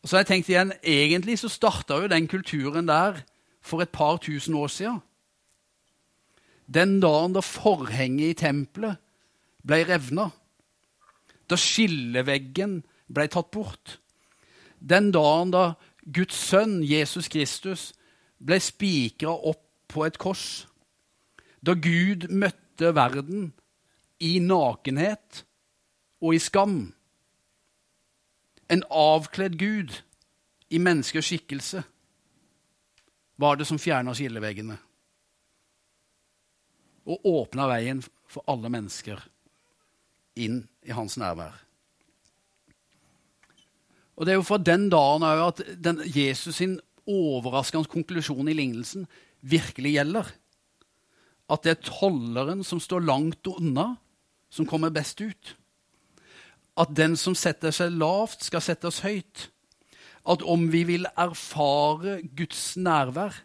Og 0.05 0.09
så 0.09 0.19
har 0.19 0.21
jeg 0.21 0.27
tenkt 0.29 0.49
igjen, 0.51 0.71
Egentlig 0.85 1.39
så 1.41 1.49
starta 1.49 1.95
jo 1.97 2.07
den 2.11 2.27
kulturen 2.29 2.85
der 2.85 3.23
for 3.65 3.81
et 3.81 3.89
par 3.89 4.19
tusen 4.21 4.53
år 4.53 4.67
siden. 4.69 4.99
Den 6.69 6.99
dagen 7.01 7.33
da 7.33 7.41
forhenget 7.41 8.29
i 8.29 8.37
tempelet 8.37 8.99
ble 9.65 9.79
revna. 9.89 10.27
Da 11.49 11.57
skilleveggen 11.57 12.83
ble 13.09 13.25
tatt 13.33 13.49
bort. 13.49 13.95
Den 14.77 15.09
dagen 15.09 15.49
da 15.49 15.71
Guds 16.05 16.37
sønn, 16.37 16.83
Jesus 16.85 17.25
Kristus, 17.25 17.87
ble 18.37 18.59
spikra 18.61 19.33
opp 19.33 19.65
på 19.89 20.05
et 20.05 20.21
kors. 20.21 20.67
Da 21.65 21.73
Gud 21.73 22.29
møtte 22.29 22.93
verden 22.93 23.55
i 24.21 24.37
nakenhet 24.37 25.47
og 26.21 26.37
i 26.37 26.43
skam. 26.45 26.93
En 28.69 28.83
avkledd 28.89 29.59
Gud 29.59 29.93
i 30.73 30.79
menneskers 30.81 31.29
skikkelse 31.29 31.83
var 33.41 33.59
det 33.59 33.67
som 33.69 33.79
fjerna 33.81 34.15
skilleveggene 34.15 34.77
og 37.05 37.27
åpna 37.29 37.67
veien 37.69 38.01
for 38.01 38.41
alle 38.49 38.71
mennesker 38.73 39.19
inn 40.41 40.63
i 40.85 40.95
hans 40.95 41.19
nærvær. 41.21 41.53
Og 44.15 44.25
Det 44.25 44.31
er 44.31 44.39
jo 44.39 44.47
fra 44.47 44.57
den 44.57 44.87
dagen 44.89 45.23
at 45.27 45.61
den, 45.83 46.01
Jesus 46.07 46.55
sin 46.55 46.79
overraskende 47.05 47.89
konklusjon 47.91 48.47
i 48.47 48.55
lignelsen 48.55 49.05
virkelig 49.41 49.97
gjelder. 49.97 50.31
At 51.51 51.63
det 51.63 51.75
er 51.75 51.83
tolleren 51.91 52.63
som 52.63 52.79
står 52.79 53.03
langt 53.05 53.47
unna, 53.47 53.97
som 54.49 54.65
kommer 54.65 54.89
best 54.89 55.19
ut. 55.21 55.55
At 56.77 56.91
den 56.95 57.15
som 57.19 57.35
setter 57.39 57.71
seg 57.75 57.93
lavt, 57.95 58.43
skal 58.43 58.63
settes 58.63 59.01
høyt 59.05 59.49
at 60.25 60.41
om 60.41 60.69
vi 60.73 60.81
vil 60.87 61.05
erfare 61.13 62.17
Guds 62.37 62.73
nærvær, 62.81 63.35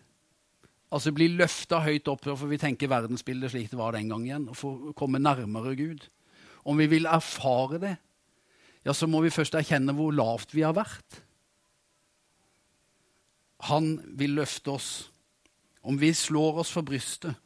altså 0.90 1.12
bli 1.14 1.28
løfta 1.36 1.82
høyt 1.84 2.08
opp, 2.08 2.24
for 2.24 2.48
vi 2.50 2.58
tenker 2.60 2.90
verdensbildet 2.90 3.52
slik 3.52 3.68
det 3.72 3.78
var 3.78 3.94
den 3.96 4.08
gang 4.10 4.24
igjen, 4.26 4.48
og 4.48 4.56
få 4.56 4.70
komme 4.98 5.20
nærmere 5.20 5.76
Gud 5.76 6.08
Om 6.64 6.76
vi 6.76 6.86
vil 6.86 7.06
erfare 7.06 7.78
det, 7.80 7.96
ja, 8.84 8.92
så 8.92 9.06
må 9.06 9.20
vi 9.20 9.32
først 9.32 9.54
erkjenne 9.54 9.92
hvor 9.96 10.12
lavt 10.12 10.54
vi 10.54 10.64
har 10.64 10.74
vært. 10.76 11.20
Han 13.68 13.98
vil 14.16 14.36
løfte 14.36 14.72
oss. 14.72 14.90
Om 15.84 15.96
vi 16.00 16.12
slår 16.16 16.60
oss 16.60 16.72
for 16.72 16.84
brystet, 16.84 17.36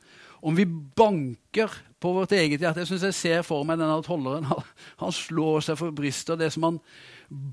om 0.44 0.56
vi 0.56 0.66
banker 0.68 1.72
på 2.00 2.12
vårt 2.12 2.34
eget 2.36 2.60
hjerte 2.60 2.82
Jeg 2.82 2.90
synes 2.90 3.06
jeg 3.08 3.16
ser 3.16 3.46
for 3.46 3.64
meg 3.64 3.80
denne 3.80 3.96
tolleren. 4.04 4.44
Han 5.02 5.14
slår 5.14 5.64
seg 5.64 5.78
for 5.80 5.94
brystet. 5.96 6.36
Det 6.40 6.50
som 6.52 6.68
han 6.68 6.80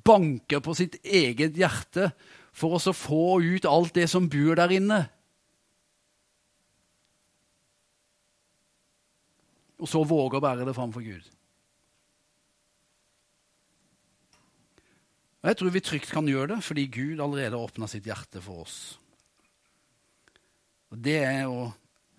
banker 0.03 0.59
på 0.63 0.75
sitt 0.75 0.99
eget 1.05 1.55
hjerte 1.55 2.09
for 2.51 2.75
å 2.75 2.95
få 2.95 3.39
ut 3.39 3.67
alt 3.69 3.95
det 3.95 4.09
som 4.11 4.27
bor 4.31 4.59
der 4.59 4.75
inne. 4.75 5.01
Og 9.81 9.87
så 9.89 10.03
våge 10.05 10.37
å 10.37 10.43
bære 10.43 10.67
det 10.67 10.75
framfor 10.77 11.05
Gud. 11.05 11.29
Og 15.41 15.49
Jeg 15.49 15.57
tror 15.57 15.73
vi 15.73 15.81
trygt 15.81 16.11
kan 16.13 16.27
gjøre 16.27 16.57
det, 16.57 16.63
fordi 16.67 16.89
Gud 16.91 17.23
allerede 17.23 17.55
har 17.55 17.63
åpna 17.63 17.87
sitt 17.89 18.05
hjerte 18.05 18.43
for 18.43 18.67
oss. 18.67 18.99
Og 20.91 20.99
Det 20.99 21.23
er 21.23 21.47
jo 21.47 21.71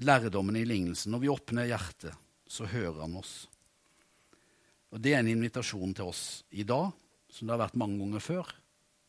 lærdommen 0.04 0.56
i 0.58 0.66
lignelsen. 0.66 1.12
Når 1.14 1.22
vi 1.22 1.30
åpner 1.32 1.70
hjertet, 1.70 2.16
så 2.46 2.68
hører 2.68 3.00
han 3.04 3.16
oss. 3.20 3.46
Og 4.92 5.00
Det 5.00 5.14
er 5.14 5.22
en 5.22 5.32
invitasjon 5.32 5.94
til 5.96 6.10
oss 6.10 6.42
i 6.50 6.66
dag 6.68 6.90
som 7.32 7.48
det 7.48 7.54
har 7.54 7.62
vært 7.64 7.78
mange 7.80 7.96
ganger 8.02 8.20
før. 8.20 8.50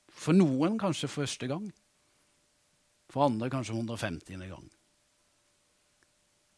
For 0.08 0.36
noen 0.36 0.78
kanskje 0.80 1.12
første 1.12 1.50
gang. 1.52 1.68
For 3.12 3.28
andre 3.28 3.50
kanskje 3.52 3.76
150. 3.76 4.48
gang. 4.48 4.70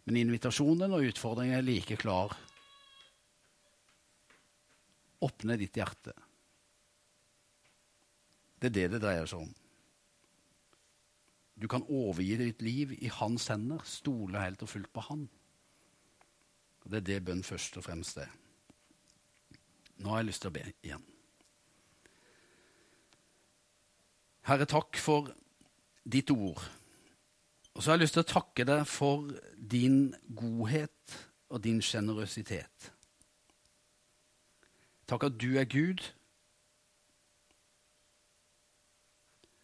Men 0.06 0.22
invitasjonen 0.22 0.94
og 0.94 1.08
utfordringen 1.10 1.58
er 1.58 1.66
like 1.66 1.98
klar. 1.98 2.36
Åpne 5.26 5.58
ditt 5.58 5.80
hjerte. 5.80 6.14
Det 8.62 8.70
er 8.70 8.76
det 8.76 8.90
det 8.94 9.02
dreier 9.02 9.26
seg 9.30 9.42
om. 9.42 9.54
Du 11.56 11.68
kan 11.72 11.86
overgi 11.88 12.36
ditt 12.38 12.62
liv 12.62 12.92
i 13.00 13.08
hans 13.08 13.48
hender, 13.48 13.84
stole 13.88 14.42
helt 14.42 14.64
og 14.66 14.70
fullt 14.70 14.92
på 14.94 15.04
han. 15.08 15.28
Og 16.84 16.92
Det 16.92 16.98
er 16.98 17.06
det 17.08 17.26
bønn 17.26 17.44
først 17.44 17.78
og 17.78 17.86
fremst 17.88 18.18
er. 18.18 18.32
Nå 19.98 20.10
har 20.12 20.22
jeg 20.22 20.30
lyst 20.30 20.44
til 20.44 20.52
å 20.52 20.56
be 20.58 20.66
igjen. 20.84 21.06
Herre, 24.46 24.68
takk 24.70 25.00
for 25.02 25.32
ditt 26.04 26.30
ord. 26.30 26.62
Og 27.74 27.82
så 27.82 27.92
har 27.92 27.98
jeg 27.98 28.06
lyst 28.06 28.18
til 28.20 28.26
å 28.26 28.30
takke 28.30 28.66
deg 28.68 28.84
for 28.88 29.32
din 29.58 30.14
godhet 30.38 31.16
og 31.50 31.64
din 31.64 31.82
sjenerøsitet. 31.82 32.92
Takk 35.10 35.26
at 35.28 35.40
du 35.42 35.56
er 35.58 35.66
Gud. 35.70 36.04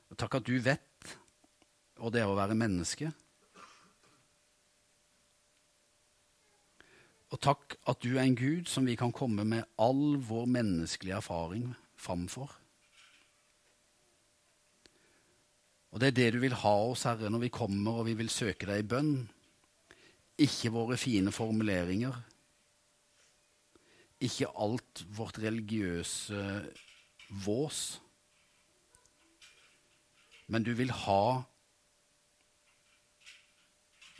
Og 0.09 0.17
takk 0.17 0.39
at 0.39 0.47
du 0.47 0.57
vet 0.63 0.90
hva 2.01 2.09
det 2.13 2.23
å 2.25 2.37
være 2.37 2.57
menneske. 2.57 3.11
Og 7.31 7.39
takk 7.39 7.77
at 7.87 8.01
du 8.03 8.15
er 8.17 8.25
en 8.25 8.35
Gud 8.35 8.67
som 8.67 8.87
vi 8.89 8.97
kan 8.99 9.13
komme 9.15 9.45
med 9.47 9.67
all 9.79 10.17
vår 10.19 10.49
menneskelige 10.51 11.21
erfaring 11.21 11.69
framfor. 11.95 12.49
Og 15.91 15.99
det 15.99 16.11
er 16.11 16.17
det 16.17 16.27
du 16.35 16.39
vil 16.43 16.55
ha 16.55 16.73
oss, 16.87 17.05
Herre, 17.07 17.29
når 17.31 17.45
vi 17.45 17.53
kommer 17.53 18.01
og 18.01 18.07
vi 18.07 18.15
vil 18.19 18.31
søke 18.31 18.67
deg 18.67 18.83
i 18.83 18.89
bønn. 18.93 19.15
Ikke 20.41 20.71
våre 20.73 20.97
fine 20.99 21.31
formuleringer. 21.35 22.15
Ikke 24.23 24.51
alt 24.55 25.03
vårt 25.15 25.39
religiøse 25.43 26.45
vås. 27.45 27.81
Men 30.51 30.63
du 30.67 30.73
vil 30.75 30.91
ha 31.05 31.43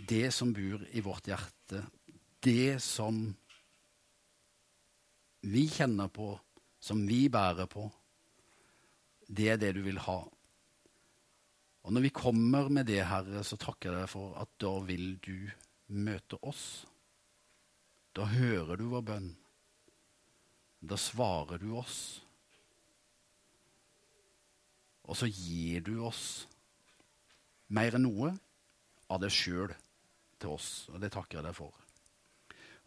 det 0.08 0.32
som 0.34 0.54
bor 0.54 0.84
i 0.92 1.02
vårt 1.04 1.28
hjerte, 1.30 1.84
det 2.42 2.80
som 2.84 3.24
vi 5.42 5.66
kjenner 5.70 6.10
på, 6.14 6.34
som 6.82 7.02
vi 7.08 7.28
bærer 7.30 7.70
på. 7.70 7.88
Det 9.32 9.50
er 9.54 9.60
det 9.62 9.74
du 9.78 9.82
vil 9.86 10.00
ha. 10.02 10.20
Og 11.82 11.94
når 11.94 12.06
vi 12.06 12.14
kommer 12.14 12.70
med 12.70 12.86
det, 12.90 13.02
Herre, 13.10 13.44
så 13.46 13.58
takker 13.58 13.90
jeg 13.90 14.04
deg 14.04 14.12
for 14.12 14.36
at 14.42 14.50
da 14.62 14.74
vil 14.86 15.16
du 15.24 15.50
møte 15.98 16.38
oss. 16.46 16.86
Da 18.14 18.28
hører 18.30 18.78
du 18.78 18.90
vår 18.92 19.06
bønn. 19.08 19.30
Da 20.82 20.98
svarer 21.00 21.62
du 21.62 21.72
oss. 21.80 22.22
Og 25.10 25.18
så 25.18 25.30
gir 25.30 25.82
du 25.86 25.96
oss 26.06 26.46
mer 27.72 27.96
enn 27.98 28.06
noe 28.06 28.34
av 29.12 29.22
deg 29.24 29.34
sjøl 29.34 29.74
til 30.42 30.56
oss, 30.56 30.90
og 30.92 31.00
det 31.02 31.12
takker 31.14 31.40
jeg 31.40 31.48
deg 31.48 31.58
for. 31.58 31.76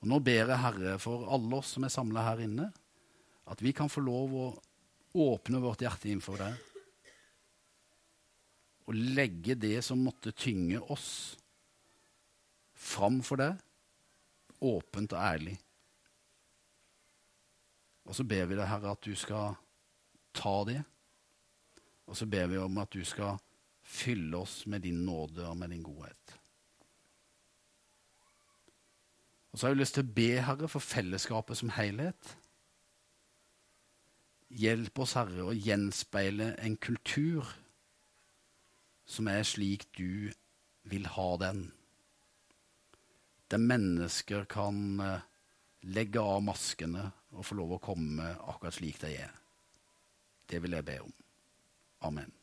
Og 0.03 0.11
Nå 0.11 0.21
ber 0.25 0.43
jeg, 0.43 0.61
Herre, 0.61 0.99
for 1.03 1.27
alle 1.33 1.61
oss 1.61 1.75
som 1.77 1.87
er 1.87 1.93
samla 1.93 2.27
her 2.27 2.45
inne, 2.45 2.69
at 3.49 3.61
vi 3.65 3.73
kan 3.77 3.91
få 3.93 4.03
lov 4.05 4.35
å 4.37 4.47
åpne 5.25 5.61
vårt 5.63 5.85
hjerte 5.85 6.11
innenfor 6.11 6.41
deg 6.41 6.63
og 8.85 8.97
legge 9.17 9.57
det 9.57 9.79
som 9.85 10.03
måtte 10.05 10.35
tynge 10.37 10.81
oss, 10.93 11.09
fram 12.75 13.23
for 13.25 13.41
deg, 13.41 13.57
åpent 14.61 15.15
og 15.17 15.23
ærlig. 15.25 15.55
Og 18.05 18.17
så 18.17 18.27
ber 18.29 18.51
vi 18.51 18.59
deg, 18.59 18.69
Herre, 18.69 18.93
at 18.93 19.07
du 19.07 19.17
skal 19.17 19.57
ta 20.37 20.57
det, 20.69 20.83
og 22.05 22.19
så 22.19 22.29
ber 22.29 22.51
vi 22.53 22.61
om 22.61 22.83
at 22.83 22.93
du 22.93 23.01
skal 23.09 23.41
fylle 23.85 24.37
oss 24.37 24.65
med 24.69 24.85
din 24.85 25.01
nåde 25.07 25.47
og 25.49 25.57
med 25.57 25.73
din 25.73 25.85
godhet. 25.85 26.37
Og 29.55 29.59
så 29.59 29.69
har 29.69 29.71
jeg 29.77 29.85
lyst 29.85 29.95
til 29.95 30.03
å 30.03 30.15
be, 30.17 30.31
Herre, 30.43 30.67
for 30.67 30.83
fellesskapet 30.83 31.61
som 31.61 31.71
helhet. 31.77 32.33
Hjelp 34.51 34.99
oss, 34.99 35.13
Herre, 35.15 35.45
å 35.47 35.55
gjenspeile 35.55 36.49
en 36.59 36.75
kultur 36.75 37.47
som 39.07 39.31
er 39.31 39.47
slik 39.47 39.87
du 39.95 40.33
vil 40.91 41.07
ha 41.15 41.29
den. 41.39 41.69
Der 43.47 43.63
mennesker 43.63 44.43
kan 44.51 44.99
eh, 44.99 45.23
legge 45.87 46.19
av 46.19 46.43
maskene 46.43 47.13
og 47.31 47.47
få 47.47 47.63
lov 47.63 47.77
å 47.77 47.83
komme 47.85 48.35
akkurat 48.35 48.75
slik 48.75 48.99
de 49.07 49.15
er. 49.23 49.39
Det 50.51 50.59
vil 50.67 50.75
jeg 50.75 50.91
be 50.91 50.99
om. 51.07 51.15
Amen. 52.11 52.35